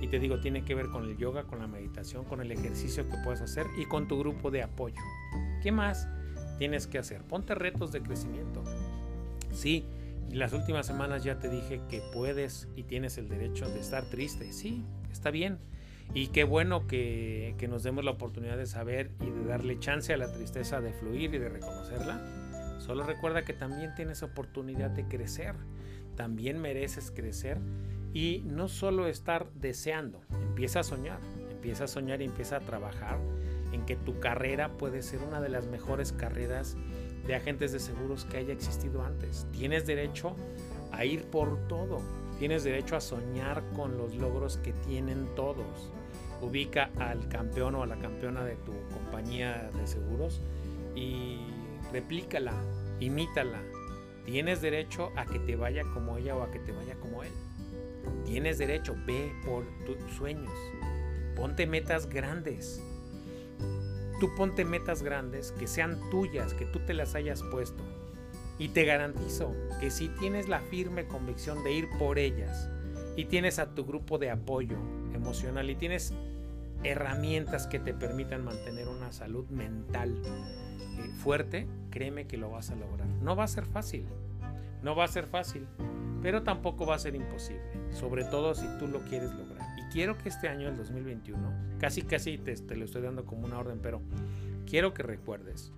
[0.00, 3.08] y te digo, tiene que ver con el yoga, con la meditación, con el ejercicio
[3.08, 5.00] que puedes hacer y con tu grupo de apoyo.
[5.62, 6.08] ¿Qué más
[6.58, 7.22] tienes que hacer?
[7.22, 8.62] Ponte retos de crecimiento.
[9.52, 9.84] Sí,
[10.30, 14.52] las últimas semanas ya te dije que puedes y tienes el derecho de estar triste.
[14.52, 15.58] Sí, está bien.
[16.14, 20.12] Y qué bueno que, que, nos demos la oportunidad de saber y de darle chance
[20.12, 22.78] a la tristeza de fluir y de reconocerla.
[22.78, 25.54] Solo recuerda que también tienes oportunidad de crecer.
[26.16, 27.58] También mereces crecer.
[28.16, 31.18] Y no solo estar deseando, empieza a soñar.
[31.50, 33.18] Empieza a soñar y empieza a trabajar
[33.72, 36.78] en que tu carrera puede ser una de las mejores carreras
[37.26, 39.46] de agentes de seguros que haya existido antes.
[39.52, 40.34] Tienes derecho
[40.92, 42.00] a ir por todo.
[42.38, 45.92] Tienes derecho a soñar con los logros que tienen todos.
[46.40, 50.40] Ubica al campeón o a la campeona de tu compañía de seguros
[50.94, 51.40] y
[51.92, 52.54] replícala,
[52.98, 53.60] imítala.
[54.24, 57.32] Tienes derecho a que te vaya como ella o a que te vaya como él.
[58.24, 60.52] Tienes derecho, ve por tus sueños.
[61.36, 62.82] Ponte metas grandes.
[64.20, 67.84] Tú ponte metas grandes que sean tuyas, que tú te las hayas puesto.
[68.58, 72.70] Y te garantizo que si tienes la firme convicción de ir por ellas
[73.16, 74.78] y tienes a tu grupo de apoyo
[75.14, 76.14] emocional y tienes
[76.82, 82.76] herramientas que te permitan mantener una salud mental eh, fuerte, créeme que lo vas a
[82.76, 83.08] lograr.
[83.22, 84.06] No va a ser fácil,
[84.82, 85.66] no va a ser fácil,
[86.26, 87.62] pero tampoco va a ser imposible,
[87.92, 89.64] sobre todo si tú lo quieres lograr.
[89.78, 93.46] Y quiero que este año, el 2021, casi casi te, te lo estoy dando como
[93.46, 94.02] una orden, pero
[94.68, 95.70] quiero que recuerdes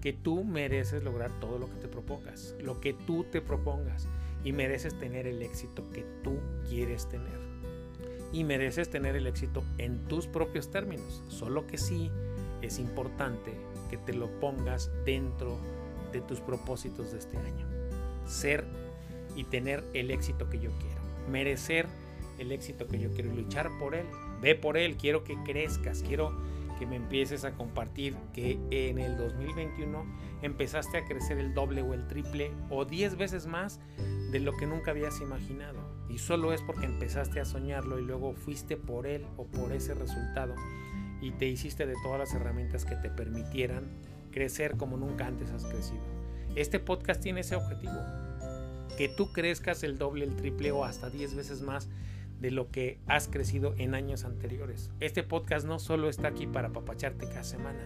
[0.00, 4.06] que tú mereces lograr todo lo que te propongas, lo que tú te propongas
[4.44, 6.38] y mereces tener el éxito que tú
[6.68, 7.40] quieres tener.
[8.32, 12.12] Y mereces tener el éxito en tus propios términos, solo que sí
[12.62, 13.50] es importante
[13.90, 15.58] que te lo pongas dentro
[16.12, 17.66] de tus propósitos de este año.
[18.24, 18.85] Ser
[19.36, 21.00] y tener el éxito que yo quiero.
[21.30, 21.86] Merecer
[22.38, 24.06] el éxito que yo quiero y luchar por él.
[24.40, 26.36] Ve por él, quiero que crezcas, quiero
[26.78, 30.04] que me empieces a compartir que en el 2021
[30.42, 33.80] empezaste a crecer el doble o el triple o 10 veces más
[34.30, 35.78] de lo que nunca habías imaginado.
[36.08, 39.94] Y solo es porque empezaste a soñarlo y luego fuiste por él o por ese
[39.94, 40.54] resultado
[41.20, 43.84] y te hiciste de todas las herramientas que te permitieran
[44.30, 46.02] crecer como nunca antes has crecido.
[46.54, 47.98] Este podcast tiene ese objetivo,
[48.96, 51.88] que tú crezcas el doble, el triple o hasta 10 veces más
[52.40, 54.90] de lo que has crecido en años anteriores.
[55.00, 57.80] Este podcast no solo está aquí para papacharte cada semana.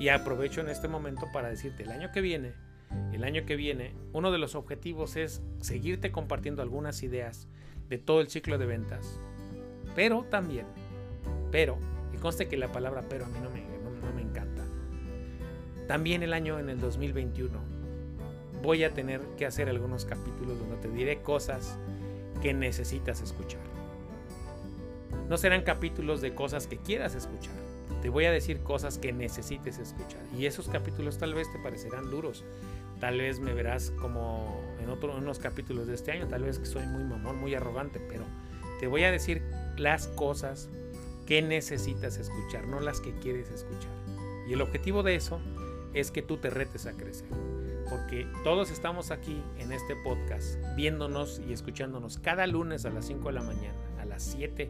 [0.00, 2.52] Y aprovecho en este momento para decirte, el año que viene,
[3.12, 7.48] el año que viene, uno de los objetivos es seguirte compartiendo algunas ideas
[7.88, 9.20] de todo el ciclo de ventas.
[9.94, 10.66] Pero también,
[11.52, 11.78] pero,
[12.12, 14.64] y conste que la palabra pero a mí no me, no, no me encanta.
[15.86, 17.83] También el año en el 2021
[18.64, 21.78] voy a tener que hacer algunos capítulos donde te diré cosas
[22.42, 23.60] que necesitas escuchar.
[25.28, 27.54] No serán capítulos de cosas que quieras escuchar.
[28.00, 30.20] Te voy a decir cosas que necesites escuchar.
[30.36, 32.42] Y esos capítulos tal vez te parecerán duros.
[33.00, 36.26] Tal vez me verás como en otros unos capítulos de este año.
[36.26, 38.00] Tal vez que soy muy mamón, muy arrogante.
[38.00, 38.24] Pero
[38.80, 39.42] te voy a decir
[39.76, 40.70] las cosas
[41.26, 43.92] que necesitas escuchar, no las que quieres escuchar.
[44.48, 45.40] Y el objetivo de eso
[45.92, 47.28] es que tú te retes a crecer
[47.94, 53.28] porque todos estamos aquí en este podcast viéndonos y escuchándonos cada lunes a las 5
[53.28, 54.68] de la mañana, a las 7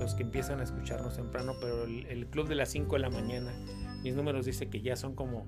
[0.00, 3.52] los que empiezan a escucharnos temprano, pero el, club de las 5 de la mañana,
[4.02, 5.46] mis números dice que ya son como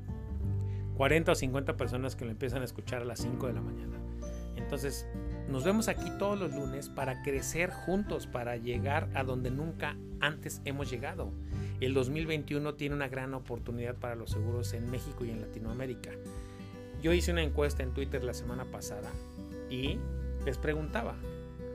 [0.96, 3.98] 40 o 50 personas que lo empiezan a escuchar a las 5 de la mañana.
[4.54, 5.04] Entonces,
[5.48, 10.62] nos vemos aquí todos los lunes para crecer juntos, para llegar a donde nunca antes
[10.64, 11.33] hemos llegado.
[11.81, 16.11] El 2021 tiene una gran oportunidad para los seguros en México y en Latinoamérica.
[17.02, 19.11] Yo hice una encuesta en Twitter la semana pasada
[19.70, 19.98] y
[20.44, 21.16] les preguntaba,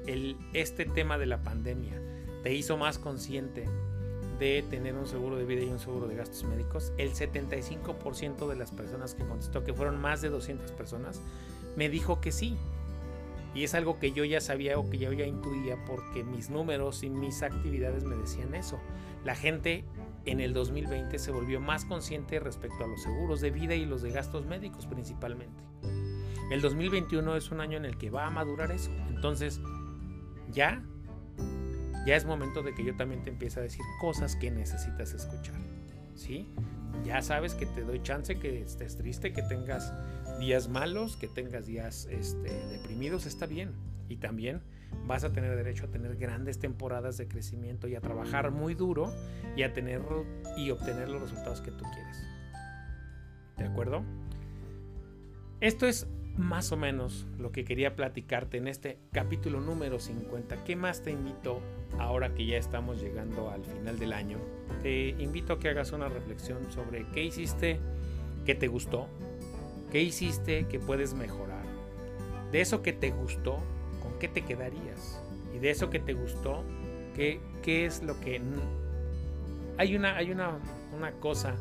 [0.07, 2.01] el, este tema de la pandemia
[2.43, 3.65] te hizo más consciente
[4.39, 6.91] de tener un seguro de vida y un seguro de gastos médicos?
[6.97, 11.21] El 75% de las personas que contestó, que fueron más de 200 personas,
[11.75, 12.57] me dijo que sí.
[13.53, 17.03] Y es algo que yo ya sabía o que yo ya intuía porque mis números
[17.03, 18.79] y mis actividades me decían eso.
[19.23, 19.85] La gente
[20.25, 24.01] en el 2020 se volvió más consciente respecto a los seguros de vida y los
[24.01, 25.63] de gastos médicos principalmente.
[26.51, 28.91] El 2021 es un año en el que va a madurar eso.
[29.09, 29.61] Entonces,
[30.51, 30.83] ya,
[32.05, 35.59] ya es momento de que yo también te empiece a decir cosas que necesitas escuchar.
[36.15, 36.47] ¿Sí?
[37.05, 39.91] Ya sabes que te doy chance que estés triste, que tengas
[40.39, 43.71] días malos, que tengas días este, deprimidos, está bien.
[44.09, 44.61] Y también
[45.07, 49.13] vas a tener derecho a tener grandes temporadas de crecimiento y a trabajar muy duro
[49.55, 50.01] y a tener
[50.57, 52.23] y obtener los resultados que tú quieres.
[53.57, 54.03] ¿De acuerdo?
[55.61, 60.63] Esto es más o menos lo que quería platicarte en este capítulo número 50.
[60.63, 61.61] ¿Qué más te invito
[61.99, 64.39] ahora que ya estamos llegando al final del año?
[64.81, 67.79] Te invito a que hagas una reflexión sobre qué hiciste
[68.45, 69.07] que te gustó,
[69.93, 71.63] qué hiciste que puedes mejorar.
[72.51, 73.59] De eso que te gustó,
[74.01, 75.21] ¿con qué te quedarías?
[75.55, 76.63] Y de eso que te gustó,
[77.15, 78.41] ¿qué, qué es lo que...
[79.77, 80.57] Hay una, hay una,
[80.97, 81.55] una cosa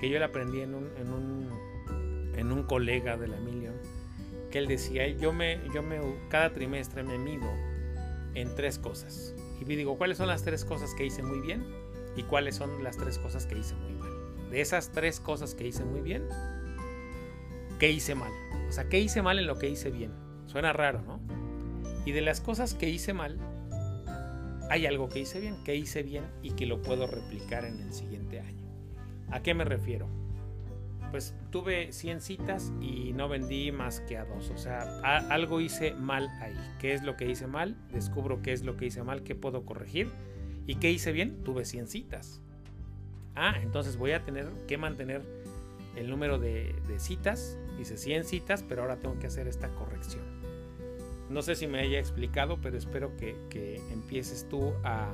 [0.00, 3.74] que yo le aprendí en un, en un, en un colega de la Million
[4.50, 7.48] que él decía, yo me, yo me, cada trimestre me mido
[8.34, 9.32] en tres cosas.
[9.60, 11.64] Y digo, ¿cuáles son las tres cosas que hice muy bien?
[12.16, 14.10] ¿Y cuáles son las tres cosas que hice muy mal?
[14.50, 16.26] De esas tres cosas que hice muy bien,
[17.80, 18.30] ¿qué hice mal?
[18.68, 20.12] O sea, ¿qué hice mal en lo que hice bien?
[20.46, 21.20] Suena raro, ¿no?
[22.06, 23.36] Y de las cosas que hice mal,
[24.70, 27.92] hay algo que hice bien, que hice bien y que lo puedo replicar en el
[27.92, 28.68] siguiente año.
[29.32, 30.08] ¿A qué me refiero?
[31.10, 34.50] pues tuve 100 citas y no vendí más que a dos.
[34.50, 36.56] O sea, algo hice mal ahí.
[36.78, 37.76] ¿Qué es lo que hice mal?
[37.92, 40.10] Descubro qué es lo que hice mal, qué puedo corregir.
[40.66, 41.42] ¿Y qué hice bien?
[41.42, 42.40] Tuve 100 citas.
[43.34, 45.22] Ah, entonces voy a tener que mantener
[45.96, 47.58] el número de, citas.
[47.78, 50.22] Hice 100 citas, pero ahora tengo que hacer esta corrección.
[51.30, 55.12] No sé si me haya explicado, pero espero que, empieces tú a,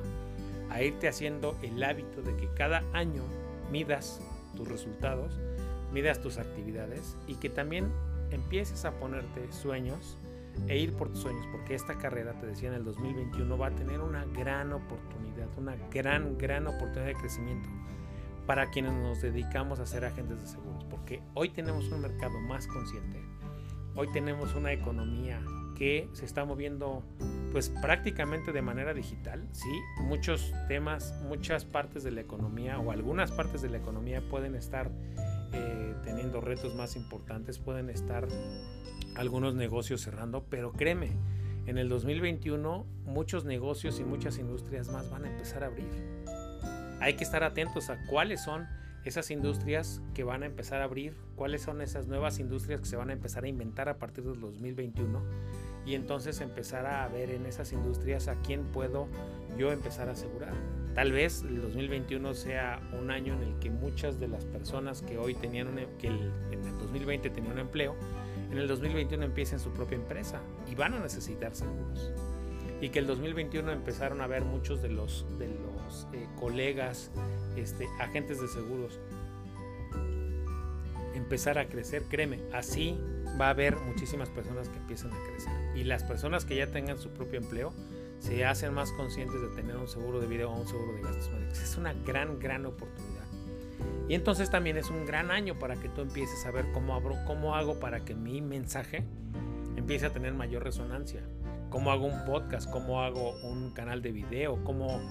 [0.69, 3.23] a irte haciendo el hábito de que cada año
[3.71, 4.21] midas
[4.55, 5.39] tus resultados
[5.91, 7.91] midas tus actividades y que también
[8.31, 10.17] empieces a ponerte sueños
[10.67, 13.71] e ir por tus sueños, porque esta carrera, te decía, en el 2021 va a
[13.71, 17.69] tener una gran oportunidad, una gran, gran oportunidad de crecimiento
[18.47, 22.65] para quienes nos dedicamos a ser agentes de seguros, porque hoy tenemos un mercado más
[22.65, 23.21] consciente,
[23.95, 25.43] hoy tenemos una economía
[25.75, 27.03] que se está moviendo
[27.51, 29.69] pues prácticamente de manera digital, sí,
[30.01, 34.89] muchos temas, muchas partes de la economía o algunas partes de la economía pueden estar
[35.51, 38.27] eh, teniendo retos más importantes, pueden estar
[39.15, 41.11] algunos negocios cerrando, pero créeme,
[41.65, 46.16] en el 2021 muchos negocios y muchas industrias más van a empezar a abrir.
[46.99, 48.67] Hay que estar atentos a cuáles son
[49.05, 52.95] esas industrias que van a empezar a abrir, cuáles son esas nuevas industrias que se
[52.97, 55.21] van a empezar a inventar a partir del 2021
[55.85, 59.07] y entonces empezar a ver en esas industrias a quién puedo
[59.57, 60.53] yo empezar a asegurar.
[60.93, 65.17] Tal vez el 2021 sea un año en el que muchas de las personas que
[65.17, 67.95] hoy tenían un, em, que en el 2020 tenían un empleo,
[68.51, 72.11] en el 2021 empiecen su propia empresa y van a necesitar seguros.
[72.81, 75.76] Y que el 2021 empezaron a ver muchos de los, de los
[76.13, 77.11] eh, colegas,
[77.55, 78.99] este, agentes de seguros,
[81.13, 82.97] empezar a crecer, créeme, así
[83.39, 85.53] va a haber muchísimas personas que empiezan a crecer.
[85.75, 87.73] Y las personas que ya tengan su propio empleo
[88.19, 91.29] se hacen más conscientes de tener un seguro de vida o un seguro de gastos
[91.31, 91.59] médicos.
[91.59, 93.25] Es una gran, gran oportunidad.
[94.09, 97.15] Y entonces también es un gran año para que tú empieces a ver cómo, abro,
[97.25, 99.03] cómo hago para que mi mensaje
[99.75, 101.21] empiece a tener mayor resonancia.
[101.69, 105.01] Cómo hago un podcast, cómo hago un canal de video, cómo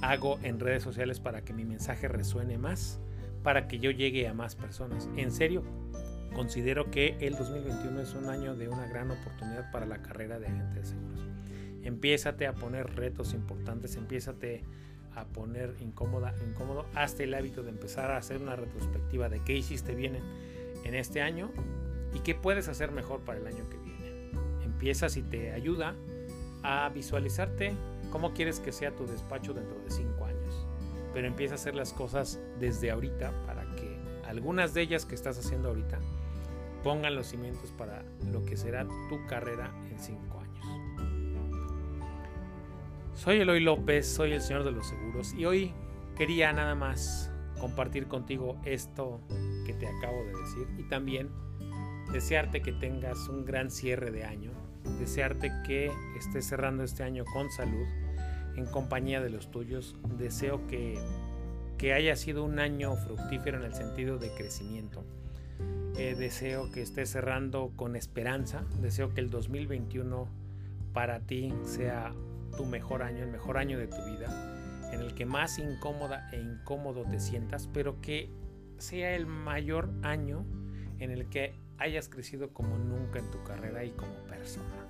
[0.00, 3.00] hago en redes sociales para que mi mensaje resuene más,
[3.42, 5.08] para que yo llegue a más personas.
[5.16, 5.62] En serio,
[6.34, 10.46] considero que el 2021 es un año de una gran oportunidad para la carrera de
[10.46, 11.20] agente de seguros.
[11.82, 14.64] Empiézate a poner retos importantes, empiézate
[15.14, 19.54] a poner incómoda, incómodo, hazte el hábito de empezar a hacer una retrospectiva de qué
[19.54, 20.16] hiciste bien
[20.84, 21.50] en, este año
[22.14, 24.30] y qué puedes hacer mejor para el año que viene.
[24.64, 25.94] Empieza si te ayuda
[26.62, 27.74] a visualizarte
[28.14, 30.68] ¿Cómo quieres que sea tu despacho dentro de cinco años?
[31.12, 35.36] Pero empieza a hacer las cosas desde ahorita para que algunas de ellas que estás
[35.36, 35.98] haciendo ahorita
[36.84, 40.64] pongan los cimientos para lo que será tu carrera en cinco años.
[43.14, 45.74] Soy Eloy López, soy el señor de los seguros y hoy
[46.16, 49.22] quería nada más compartir contigo esto
[49.66, 51.30] que te acabo de decir y también
[52.12, 54.52] desearte que tengas un gran cierre de año,
[55.00, 57.88] desearte que estés cerrando este año con salud,
[58.56, 60.98] en compañía de los tuyos, deseo que,
[61.78, 65.04] que haya sido un año fructífero en el sentido de crecimiento.
[65.96, 70.28] Eh, deseo que estés cerrando con esperanza, deseo que el 2021
[70.92, 72.12] para ti sea
[72.56, 74.54] tu mejor año, el mejor año de tu vida
[74.94, 78.30] en el que más incómoda e incómodo te sientas, pero que
[78.78, 80.44] sea el mayor año
[80.98, 84.86] en el que hayas crecido como nunca en tu carrera y como persona.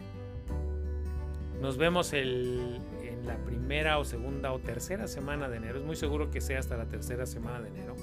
[1.61, 2.13] Nos vemos
[3.27, 5.79] la primera o segunda o tercera semana de enero.
[5.79, 7.95] Es muy seguro que sea hasta la tercera semana de enero.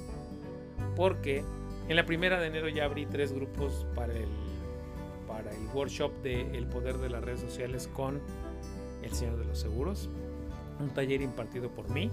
[0.96, 1.44] Porque
[1.88, 4.28] en la primera de enero ya abrí tres grupos para el,
[5.26, 8.20] para el workshop de El Poder de las Redes Sociales con
[9.02, 10.08] el Señor de los Seguros
[10.82, 12.10] un taller impartido por mí.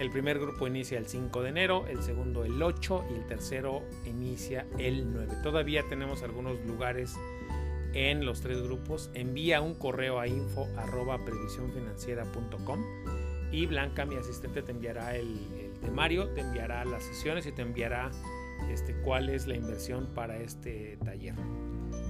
[0.00, 3.82] El primer grupo inicia el 5 de enero, el segundo el 8 y el tercero
[4.04, 5.34] inicia el 9.
[5.42, 7.14] Todavía tenemos algunos lugares
[7.94, 9.10] en los tres grupos.
[9.14, 11.18] Envía un correo a info arroba
[13.52, 18.10] y Blanca, mi asistente, te enviará el, temario, te enviará las sesiones y te enviará
[18.70, 21.34] este, cuál es la inversión para este taller.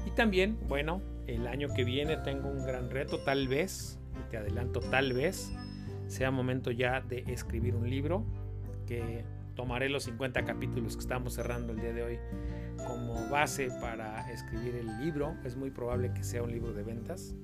[0.07, 3.99] Y también, bueno, el año que viene tengo un gran reto, tal vez,
[4.31, 5.53] te adelanto, tal vez
[6.07, 8.25] sea momento ya de escribir un libro,
[8.87, 9.25] que
[9.55, 12.19] tomaré los 50 capítulos que estamos cerrando el día de hoy
[12.87, 15.37] como base para escribir el libro.
[15.45, 17.35] Es muy probable que sea un libro de ventas.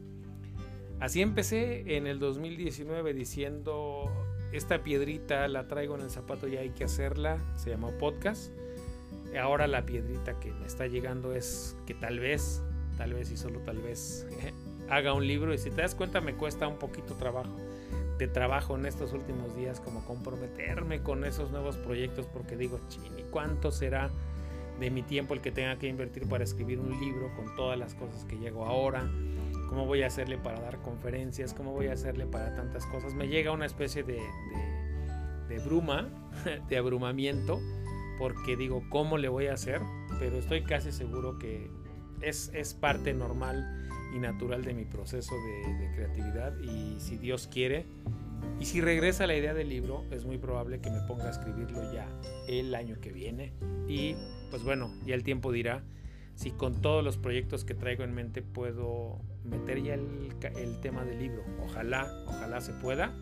[1.01, 4.11] Así empecé en el 2019 diciendo,
[4.53, 7.39] esta piedrita la traigo en el zapato y hay que hacerla.
[7.57, 8.53] Se llamó podcast.
[9.41, 12.63] Ahora la piedrita que me está llegando es que tal vez,
[12.97, 14.27] tal vez y solo tal vez
[14.89, 17.68] haga un libro y si te das cuenta me cuesta un poquito trabajo
[18.19, 23.25] de trabajo en estos últimos días, como comprometerme con esos nuevos proyectos, porque digo, chini,
[23.31, 24.11] ¿cuánto será
[24.81, 27.95] de mi tiempo el que tenga que invertir para escribir un libro con todas las
[27.95, 29.09] cosas que llego ahora?
[29.69, 31.55] ¿Cómo voy a hacerle para dar conferencias?
[31.55, 33.14] ¿Cómo voy a hacerle para tantas cosas?
[33.14, 34.21] Me llega una especie de,
[35.49, 36.09] de, bruma,
[36.69, 37.61] de abrumamiento,
[38.19, 39.81] porque digo, ¿cómo le voy a hacer?
[40.19, 41.71] Pero estoy casi seguro que
[42.21, 46.59] es, es parte normal y natural de mi proceso de, creatividad.
[46.61, 47.87] Y si Dios quiere
[48.61, 51.93] y si regresa la idea del libro es muy probable que me ponga a escribirlo
[51.93, 52.09] ya
[52.49, 53.53] el año que viene.
[53.89, 54.15] Y
[54.51, 55.83] pues bueno ya el tiempo dirá
[56.35, 61.05] si con todos los proyectos que traigo en mente puedo meter ya el, el tema
[61.05, 61.43] del libro.
[61.65, 63.15] Ojalá ojalá se pueda.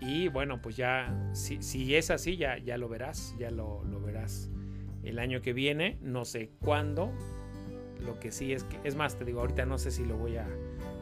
[0.00, 4.00] Y bueno pues ya si, si es así ya, ya lo verás ya lo, lo
[4.00, 4.50] verás
[5.02, 5.98] el año que viene.
[6.00, 7.12] No sé cuándo
[8.00, 10.36] lo que sí es que, es más, te digo, ahorita no sé si lo voy
[10.36, 10.46] a,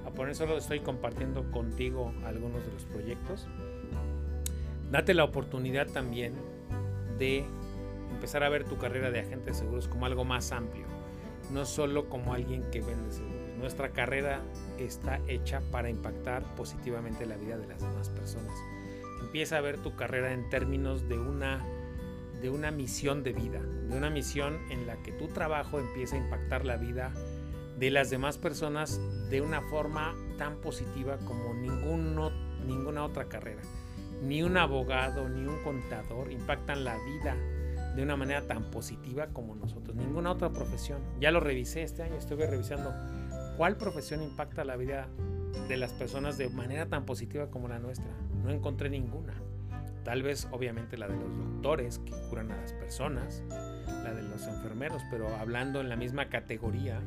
[0.04, 3.46] a poner, solo estoy compartiendo contigo algunos de los proyectos.
[4.90, 6.34] Date la oportunidad también
[7.18, 7.44] de
[8.12, 10.86] empezar a ver tu carrera de agente de seguros como algo más amplio,
[11.52, 13.36] no solo como alguien que vende seguros.
[13.58, 14.42] Nuestra carrera
[14.78, 18.54] está hecha para impactar positivamente la vida de las demás personas.
[19.20, 21.66] Empieza a ver tu carrera en términos de una
[22.40, 26.18] de una misión de vida, de una misión en la que tu trabajo empieza a
[26.18, 27.12] impactar la vida
[27.78, 32.30] de las demás personas de una forma tan positiva como ninguno,
[32.66, 33.62] ninguna otra carrera.
[34.22, 37.36] Ni un abogado, ni un contador impactan la vida
[37.94, 39.96] de una manera tan positiva como nosotros.
[39.96, 41.00] Ninguna otra profesión.
[41.20, 42.92] Ya lo revisé este año, estuve revisando
[43.56, 45.08] cuál profesión impacta la vida
[45.68, 48.10] de las personas de manera tan positiva como la nuestra.
[48.42, 49.34] No encontré ninguna.
[50.06, 53.42] Tal vez obviamente la de los doctores que curan a las personas,
[54.04, 57.00] la de los enfermeros, pero hablando en la misma categoría,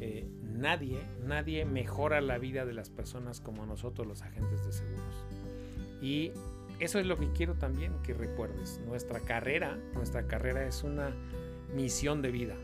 [0.00, 5.24] eh, nadie, nadie mejora la vida de las personas como nosotros los agentes de seguros.
[6.02, 6.32] Y
[6.80, 8.80] eso es lo que quiero también que recuerdes.
[8.88, 11.14] Nuestra carrera, nuestra carrera es una
[11.76, 12.56] misión de vida.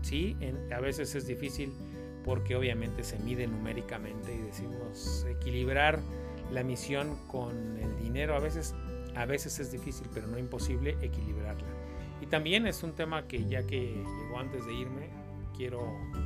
[0.00, 0.34] Sí,
[0.74, 1.74] a veces es difícil
[2.24, 6.00] porque obviamente se mide numéricamente y decimos equilibrar
[6.50, 8.74] la misión con el dinero a veces
[9.16, 11.68] a veces es difícil, pero no imposible, equilibrarla.
[12.20, 15.08] Y también es un tema que ya que llegó antes de irme,
[15.56, 15.80] quiero,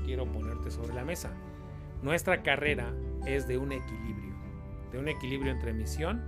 [0.05, 1.32] quiero ponerte sobre la mesa.
[2.03, 2.93] Nuestra carrera
[3.26, 4.34] es de un equilibrio,
[4.93, 6.22] de un equilibrio entre misión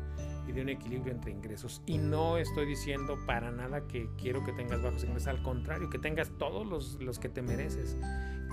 [0.48, 1.82] y de un equilibrio entre ingresos.
[1.86, 5.98] Y no estoy diciendo para nada que quiero que tengas bajos ingresos, al contrario, que
[5.98, 7.96] tengas todos los, los que te mereces.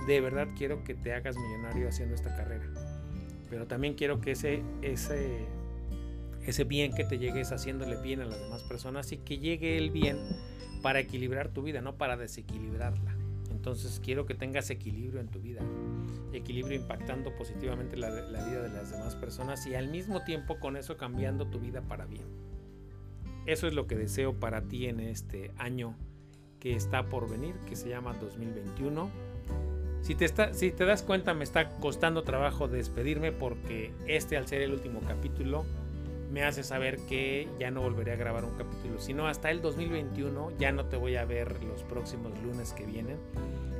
[0.06, 2.66] De verdad quiero que te hagas millonario haciendo esta carrera.
[3.50, 5.46] Pero también quiero que ese, ese
[6.48, 9.76] ese bien que te llegue es haciéndole bien a las demás personas y que llegue
[9.76, 10.16] el bien
[10.80, 13.14] para equilibrar tu vida, no para desequilibrarla.
[13.50, 15.60] Entonces quiero que tengas equilibrio en tu vida,
[16.32, 20.78] equilibrio impactando positivamente la, la, vida de las demás personas y al mismo tiempo con
[20.78, 22.24] eso cambiando tu vida para bien.
[23.44, 25.96] Eso es lo que deseo para ti en este año
[26.60, 29.10] que está por venir, que se llama 2021.
[30.00, 34.46] Si te, está, si te das cuenta me está costando trabajo despedirme porque este al
[34.46, 35.66] ser el último capítulo
[36.30, 40.52] me hace saber que ya no volveré a grabar un capítulo, sino hasta el 2021
[40.58, 43.18] ya no te voy a ver los próximos lunes que vienen.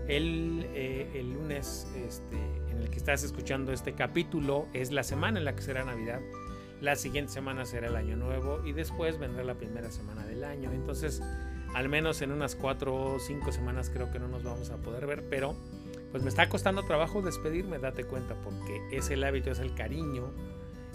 [0.09, 2.37] El, eh, lunes este,
[2.71, 6.21] en el que estás escuchando este capítulo es la semana en la que será Navidad.
[6.81, 10.73] La siguiente semana será el año nuevo y después vendrá la primera semana del año.
[10.73, 11.21] Entonces,
[11.75, 15.07] al menos en unas cuatro o cinco semanas creo que no nos vamos a poder
[15.07, 15.55] ver, pero
[16.11, 20.33] pues me está costando trabajo despedirme, date cuenta, porque es el hábito, es el cariño,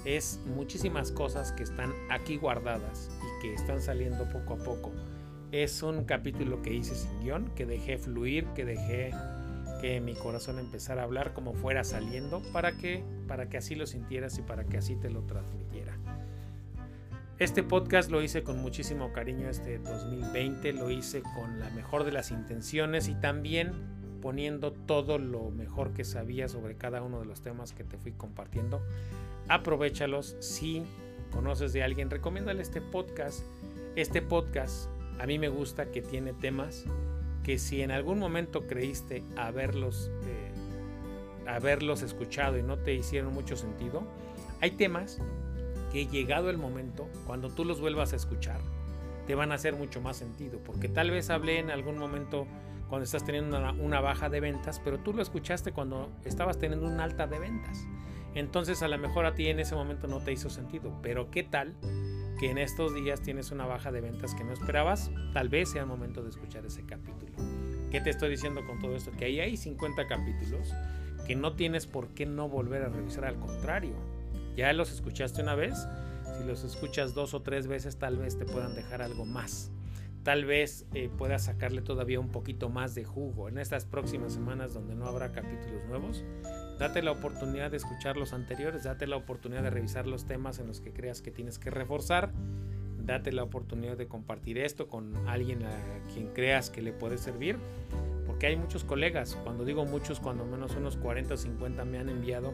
[0.06, 4.92] es muchísimas cosas que están aquí guardadas y que están saliendo poco a poco.
[5.52, 9.12] Es un capítulo que hice sin guion, que dejé fluir, que dejé
[9.82, 13.86] que mi corazón empezara a hablar como fuera saliendo para que para que así lo
[13.86, 15.98] sintieras y para que así te lo transmitiera.
[17.40, 22.12] Este podcast lo hice con muchísimo cariño este 2020, lo hice con la mejor de
[22.12, 23.74] las intenciones y también
[24.22, 28.14] poniendo todo lo mejor que sabía sobre cada uno de los temas que te fui
[28.14, 28.82] compartiendo
[29.48, 30.36] aprovechalos.
[30.40, 30.84] Si
[31.32, 33.44] conoces de alguien, recomiéndale este podcast.
[33.96, 34.90] Este podcast
[35.20, 36.86] a mí me gusta que tiene temas
[37.44, 40.52] que si en algún momento creíste haberlos, eh,
[41.48, 44.04] haberlos escuchado y no te hicieron mucho sentido,
[44.62, 45.20] hay temas
[45.92, 48.60] que llegado el momento, cuando tú los vuelvas a escuchar,
[49.28, 52.48] te van a hacer mucho más sentido, porque tal vez hablé en algún momento
[52.90, 56.88] cuando estás teniendo una, una baja de ventas, pero tú lo escuchaste cuando estabas teniendo
[56.88, 57.86] una alta de ventas.
[58.36, 61.44] Entonces a lo mejor a ti en ese momento no te hizo sentido, pero ¿qué
[61.44, 61.76] tal
[62.40, 65.12] que en estos días tienes una baja de ventas que no esperabas?
[65.34, 67.34] Tal vez sea el momento de escuchar ese capítulo.
[67.92, 69.12] ¿Qué te estoy diciendo con todo esto?
[69.12, 70.74] Que ahí hay 50 capítulos
[71.28, 73.94] que no tienes por qué no volver a revisar, al contrario.
[74.56, 75.88] Ya los escuchaste una vez,
[76.38, 79.72] si los escuchas dos o tres veces tal vez te puedan dejar algo más.
[80.24, 84.74] Tal vez eh, puedas sacarle todavía un poquito más de jugo en estas próximas semanas
[84.74, 86.24] donde no habrá capítulos nuevos
[86.80, 90.68] Date la oportunidad de escuchar los anteriores, date la oportunidad de revisar los temas en
[90.68, 92.32] los que creas que tienes que reforzar,
[93.06, 95.72] date la oportunidad de compartir esto con alguien a
[96.14, 97.58] quien creas que le puede servir,
[98.26, 102.10] porque hay muchos colegas, cuando digo muchos, cuando menos unos 40 o 50 me han
[102.10, 102.54] enviado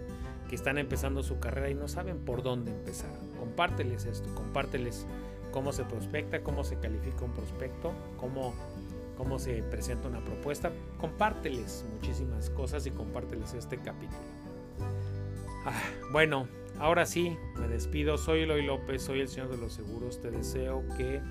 [0.49, 3.11] que están empezando su carrera y no saben por dónde empezar.
[3.39, 5.05] Compárteles esto, compárteles
[5.51, 8.53] cómo se prospecta, cómo se califica un prospecto, cómo
[9.19, 10.71] cómo se presenta una propuesta.
[10.97, 14.17] Compárteles muchísimas cosas y compárteles este capítulo.
[15.65, 16.47] Ah, bueno,
[16.79, 18.17] ahora sí, me despido.
[18.17, 20.21] Soy Eloy López, soy el Señor de los Seguros.
[20.21, 21.21] Te deseo que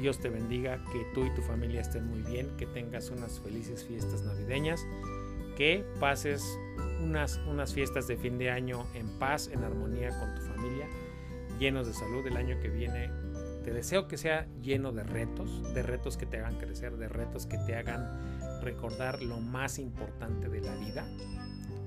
[0.00, 3.84] Dios te bendiga, que tú y tu familia estén muy bien, que tengas unas felices
[3.84, 4.84] fiestas navideñas,
[5.56, 6.58] que pases
[7.00, 10.88] unas, unas fiestas de fin de año en paz, en armonía con tu familia,
[11.60, 12.26] llenos de salud.
[12.26, 13.08] El año que viene
[13.62, 17.46] te deseo que sea lleno de retos, de retos que te hagan crecer, de retos
[17.46, 21.06] que te hagan recordar lo más importante de la vida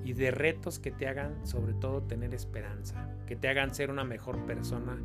[0.04, 4.04] y de retos que te hagan sobre todo tener esperanza, que te hagan ser una
[4.04, 4.98] mejor persona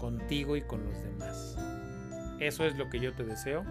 [0.00, 1.56] contigo y con los demás.
[2.40, 3.64] Eso es lo que yo te deseo.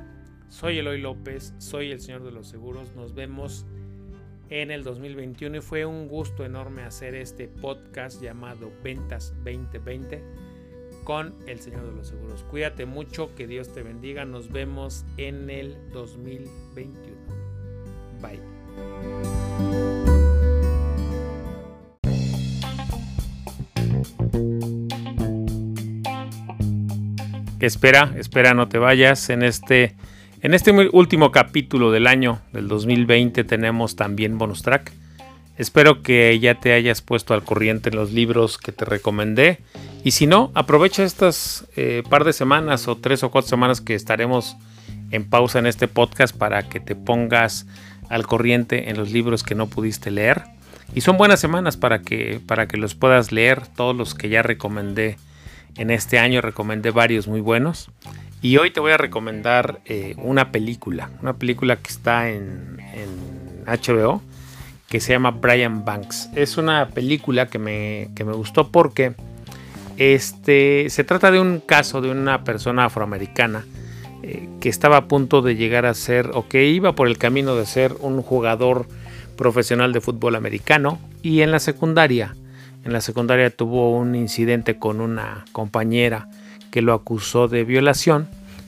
[0.48, 2.96] Soy Eloy López, soy el Señor de los Seguros.
[2.96, 3.66] Nos vemos
[4.50, 10.24] en el 2021 y fue un gusto enorme hacer este podcast llamado Ventas 2020
[11.10, 12.44] con el Señor de los Seguros.
[12.52, 14.26] Cuídate mucho, que Dios te bendiga.
[14.26, 17.18] Nos vemos en el 2021.
[18.22, 18.40] Bye.
[27.60, 29.32] Espera, espera, no te vayas.
[29.32, 29.96] En este,
[30.42, 34.94] en este último capítulo del año del 2020 tenemos también bonus track.
[35.60, 39.60] Espero que ya te hayas puesto al corriente en los libros que te recomendé.
[40.06, 43.94] Y si no, aprovecha estas eh, par de semanas o tres o cuatro semanas que
[43.94, 44.56] estaremos
[45.12, 47.68] en pausa en este podcast para que te pongas
[48.08, 50.44] al corriente en los libros que no pudiste leer.
[50.96, 54.42] Y son buenas semanas para que, para que los puedas leer, todos los que ya
[54.42, 55.18] recomendé
[55.76, 57.92] en este año, recomendé varios muy buenos.
[58.42, 63.66] Y hoy te voy a recomendar eh, una película, una película que está en, en
[63.66, 64.22] HBO
[64.90, 66.30] que se llama Brian Banks.
[66.36, 69.14] Es una película que me, me gustó porque
[69.98, 73.66] este, se trata de un caso de una persona afroamericana
[74.24, 77.56] eh, que estaba a punto de llegar a ser o que iba por el camino
[77.56, 78.88] de ser un jugador
[79.38, 82.36] profesional de fútbol americano y en la secundaria
[82.84, 86.28] En la secundaria tuvo un incidente con una compañera
[86.72, 88.28] que lo acusó de violación,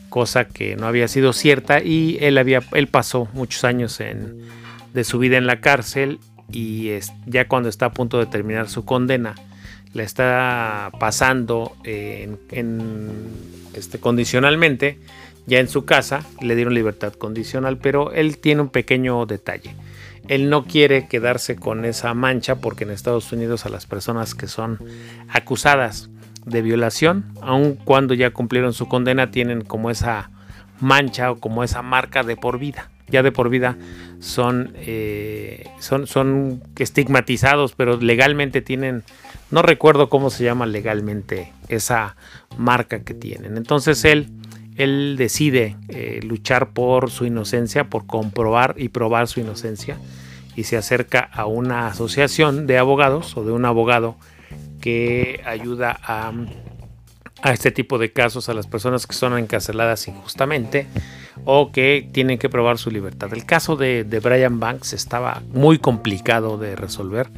[0.09, 3.99] cosa que no había sido cierta y él había él pasó muchos años
[4.93, 6.19] de su vida en la cárcel
[6.51, 9.35] y es, ya cuando está a punto de terminar su condena
[9.93, 12.37] la está pasando en,
[13.73, 14.99] este, condicionalmente
[15.47, 19.75] ya en su casa le dieron libertad condicional pero él tiene un pequeño detalle
[20.27, 24.47] él no quiere quedarse con esa mancha porque en Estados Unidos a las personas que
[24.47, 24.79] son
[25.29, 26.09] acusadas
[26.45, 30.31] de violación, aun cuando ya cumplieron su condena, tienen como esa
[30.79, 32.90] mancha o como esa marca de por vida.
[33.11, 33.77] Ya de por vida
[34.19, 39.03] son, eh, son, son estigmatizados, pero legalmente tienen,
[39.51, 42.15] no recuerdo cómo se llama legalmente esa
[42.57, 43.57] marca que tienen.
[43.57, 44.29] Entonces él,
[44.77, 49.97] él decide eh, luchar por su inocencia, por comprobar y probar su inocencia,
[50.55, 54.17] y se acerca a una asociación de abogados o de un abogado
[54.81, 56.33] que ayuda a,
[57.51, 60.87] este tipo de casos a las personas que son encarceladas injustamente
[61.45, 63.33] o que tienen que probar su libertad.
[63.33, 67.29] El caso de, Brian Banks estaba muy complicado de resolver,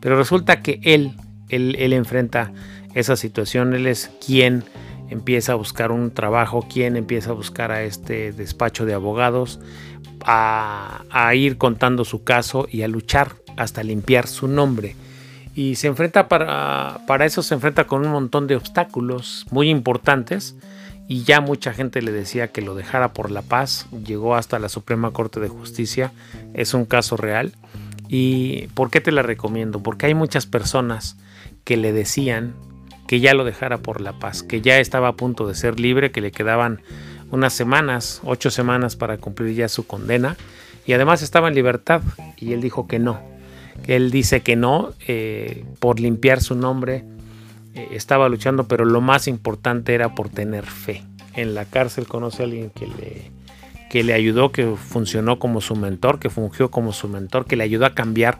[0.00, 1.12] pero resulta que él,
[1.48, 2.52] él, él enfrenta
[2.94, 4.64] esa situación, él es quien
[5.08, 9.60] empieza a buscar un trabajo, quien empieza a buscar a este despacho de abogados,
[10.24, 14.96] a, a, ir contando su caso y a luchar hasta limpiar su nombre
[15.54, 20.56] y se enfrenta para, para eso se enfrenta con un montón de obstáculos muy importantes
[21.08, 24.68] y ya mucha gente le decía que lo dejara por la paz, llegó hasta la
[24.68, 26.12] Suprema Corte de Justicia,
[26.54, 27.52] es un caso real.
[28.08, 29.82] ¿Y por qué te la recomiendo?
[29.82, 31.16] Porque hay muchas personas
[31.64, 32.54] que le decían
[33.08, 36.12] que ya lo dejara por la paz, que ya estaba a punto de ser libre,
[36.12, 36.82] que le quedaban
[37.30, 40.36] unas semanas, ocho semanas para cumplir ya su condena
[40.86, 42.02] y además estaba en libertad
[42.36, 43.20] y él dijo que no,
[43.86, 47.04] él dice que no, eh, por limpiar su nombre
[47.74, 51.02] eh, estaba luchando, pero lo más importante era por tener fe.
[51.34, 53.30] En la cárcel conoce a alguien que le,
[53.90, 57.64] que le ayudó, que funcionó como su mentor, que fungió como su mentor, que le
[57.64, 58.38] ayudó a cambiar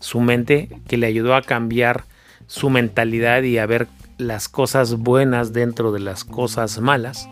[0.00, 2.04] su mente, que le ayudó a cambiar
[2.46, 3.86] su mentalidad y a ver
[4.18, 7.28] las cosas buenas dentro de las cosas malas.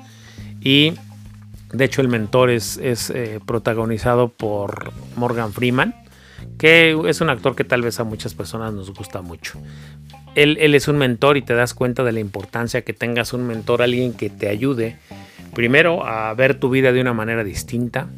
[0.61, 0.94] Y
[1.72, 5.94] de hecho el mentor es, es eh, protagonizado por Morgan Freeman
[6.59, 9.59] que es un actor que tal vez a muchas personas nos gusta mucho.
[10.35, 13.83] Él, es un mentor y te das cuenta de la importancia que tengas un mentor,
[13.83, 14.97] alguien que te ayude,
[15.55, 18.09] primero a ver tu vida de una manera distinta,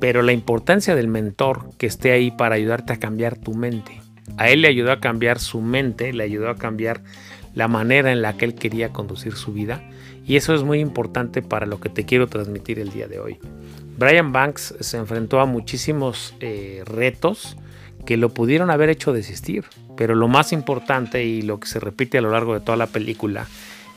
[0.00, 4.00] pero la importancia del mentor que esté ahí para ayudarte a cambiar tu mente.
[4.36, 7.02] A él le ayudó a cambiar su mente, le ayudó a cambiar
[7.54, 9.82] la manera en la que él quería conducir su vida
[10.26, 13.38] y eso es muy importante para lo que te quiero transmitir el día de hoy.
[13.96, 17.56] Brian Banks se enfrentó a muchísimos eh, retos
[18.06, 19.64] que lo pudieron haber hecho desistir,
[19.96, 22.86] pero lo más importante y lo que se repite a lo largo de toda la
[22.86, 23.46] película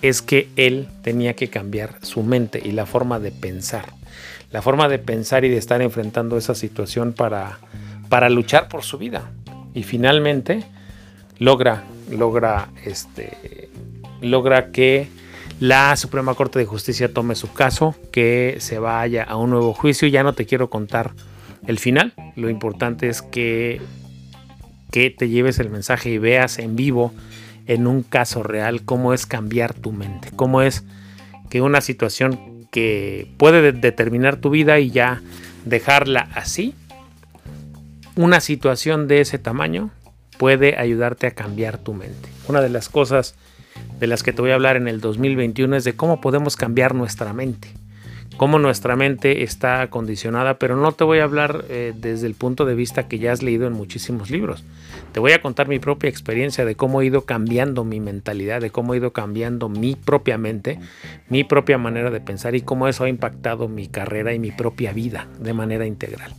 [0.01, 3.93] es que él tenía que cambiar su mente y la forma de pensar.
[4.51, 7.59] La forma de pensar y de estar enfrentando esa situación para,
[8.09, 9.29] para luchar por su vida.
[9.73, 10.63] Y finalmente
[11.39, 13.69] logra, logra, este,
[14.21, 15.09] logra que
[15.59, 20.07] la Suprema Corte de Justicia tome su caso, que se vaya a un nuevo juicio.
[20.07, 21.11] Ya no te quiero contar
[21.65, 22.13] el final.
[22.35, 23.81] Lo importante es que,
[24.91, 27.13] que te lleves el mensaje y veas en vivo,
[27.65, 30.83] en un caso real, cómo es cambiar tu mente, cómo es
[31.49, 35.21] que una situación que puede determinar tu vida y ya
[35.65, 36.73] dejarla así,
[38.15, 39.91] una situación de ese tamaño
[40.37, 42.29] puede ayudarte a cambiar tu mente.
[42.47, 43.35] Una de las cosas
[43.99, 46.95] de las que te voy a hablar en el 2021 es de cómo podemos cambiar
[46.95, 47.69] nuestra mente,
[48.37, 52.65] cómo nuestra mente está condicionada, pero no te voy a hablar eh, desde el punto
[52.65, 54.63] de vista que ya has leído en muchísimos libros.
[55.11, 58.69] Te voy a contar mi propia experiencia de cómo he ido cambiando mi mentalidad, de
[58.69, 60.79] cómo he ido cambiando mi propia mente,
[61.29, 64.93] mi propia manera de pensar y cómo eso ha impactado mi carrera y mi propia
[64.93, 66.33] vida de manera integral.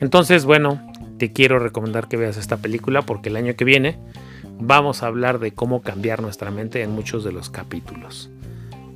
[0.00, 0.80] Entonces, bueno,
[1.18, 3.98] te quiero recomendar que veas esta película porque el año que viene
[4.60, 8.30] vamos a hablar de cómo cambiar nuestra mente en muchos de los capítulos.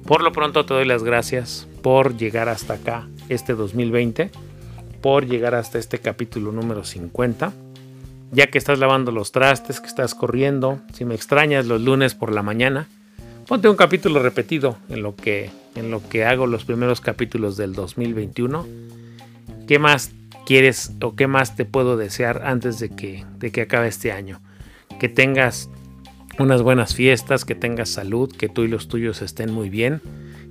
[0.08, 4.30] Por lo pronto te doy las gracias por llegar hasta acá este 2020,
[5.02, 7.52] por llegar hasta este capítulo número 50.
[8.32, 12.32] Ya que estás lavando los trastes, que estás corriendo, si me extrañas los lunes por
[12.32, 12.88] la mañana,
[13.46, 17.74] ponte un capítulo repetido en lo que, en lo que hago los primeros capítulos del
[17.74, 18.66] 2021.
[19.66, 20.12] ¿Qué más
[20.46, 24.40] quieres o qué más te puedo desear antes de que, de que acabe este año?
[24.98, 25.70] que tengas
[26.38, 30.00] unas buenas fiestas, que tengas salud, que tú y los tuyos estén muy bien,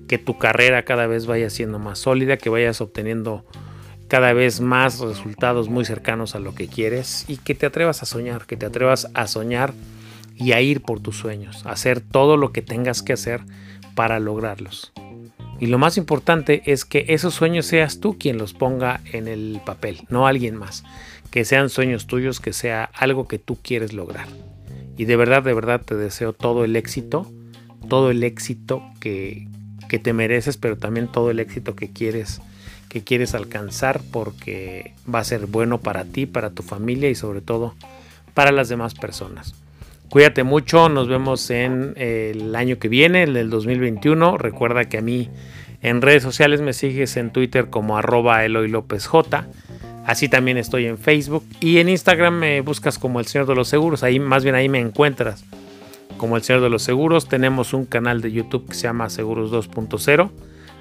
[0.08, 3.46] que tu carrera cada vez vaya siendo más sólida, que vayas obteniendo
[4.08, 8.06] cada vez más resultados muy cercanos a lo que quieres y que te atrevas a
[8.06, 9.74] soñar, que te atrevas a soñar
[10.36, 13.42] y a ir por tus sueños, a hacer todo lo que tengas que hacer
[13.96, 14.94] para lograrlos.
[15.60, 19.60] Y lo más importante es que esos sueños seas tú quien los ponga en el
[19.66, 20.84] papel, no alguien más.
[21.32, 24.28] Que sean sueños tuyos, que sea algo que tú quieres lograr.
[24.98, 27.32] Y de verdad, de verdad te deseo todo el éxito,
[27.88, 29.48] todo el éxito que,
[29.88, 32.42] que te mereces, pero también todo el éxito que quieres
[32.90, 37.42] que quieres alcanzar porque va a ser bueno para ti, para tu familia y sobre
[37.42, 37.76] todo
[38.34, 39.56] para las demás personas.
[40.10, 44.38] Cuídate mucho, nos vemos en el año que viene, el del 2021.
[44.38, 45.30] Recuerda que a mí
[45.82, 49.48] en redes sociales me sigues en Twitter como arroba Eloy López J.
[50.08, 53.68] Así también estoy en Facebook y en Instagram me buscas como el Señor de los
[53.68, 54.04] Seguros.
[54.04, 55.44] Ahí más bien ahí me encuentras
[56.18, 57.28] como el Señor de los Seguros.
[57.28, 60.30] Tenemos un canal de YouTube que se llama Seguros 2.0,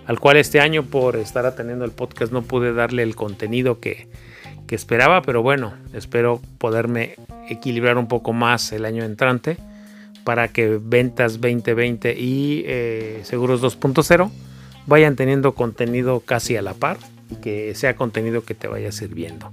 [0.07, 4.07] al cual este año por estar atendiendo el podcast no pude darle el contenido que,
[4.69, 7.17] que esperaba, pero bueno, espero poderme
[7.49, 9.57] equilibrar un poco más el año entrante
[10.23, 14.31] para que ventas 2020 y eh, seguros 2.0
[14.87, 16.99] vayan teniendo contenido casi a la par
[17.31, 19.53] y que sea contenido que te vaya sirviendo.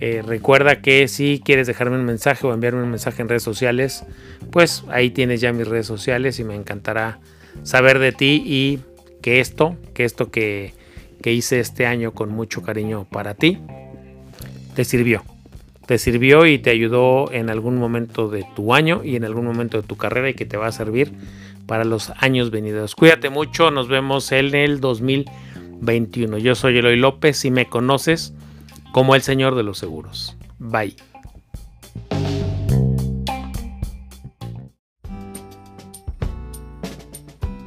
[0.00, 4.04] Eh, recuerda que si quieres dejarme un mensaje o enviarme un mensaje en redes sociales,
[4.50, 7.18] pues ahí tienes ya mis redes sociales y me encantará
[7.62, 8.80] saber de ti y
[9.22, 10.74] que esto, que esto que,
[11.22, 13.58] que hice este año con mucho cariño para ti,
[14.74, 15.22] te sirvió.
[15.86, 19.80] Te sirvió y te ayudó en algún momento de tu año y en algún momento
[19.80, 21.12] de tu carrera y que te va a servir
[21.66, 22.94] para los años venideros.
[22.94, 24.80] Cuídate mucho, nos vemos en el
[25.84, 26.38] 2021.
[26.38, 28.32] Yo soy Eloy López y me conoces
[28.92, 30.36] como el Señor de los Seguros.
[30.58, 30.96] Bye.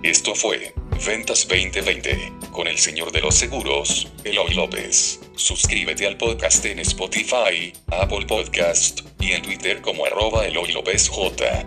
[0.04, 0.74] Esto fue
[1.06, 5.20] Ventas 2020 con el señor de los seguros, Eloy López.
[5.36, 11.66] Suscríbete al podcast en Spotify, Apple Podcast y en Twitter como arroba Eloy López J.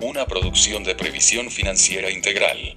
[0.00, 2.74] Una producción de previsión financiera integral.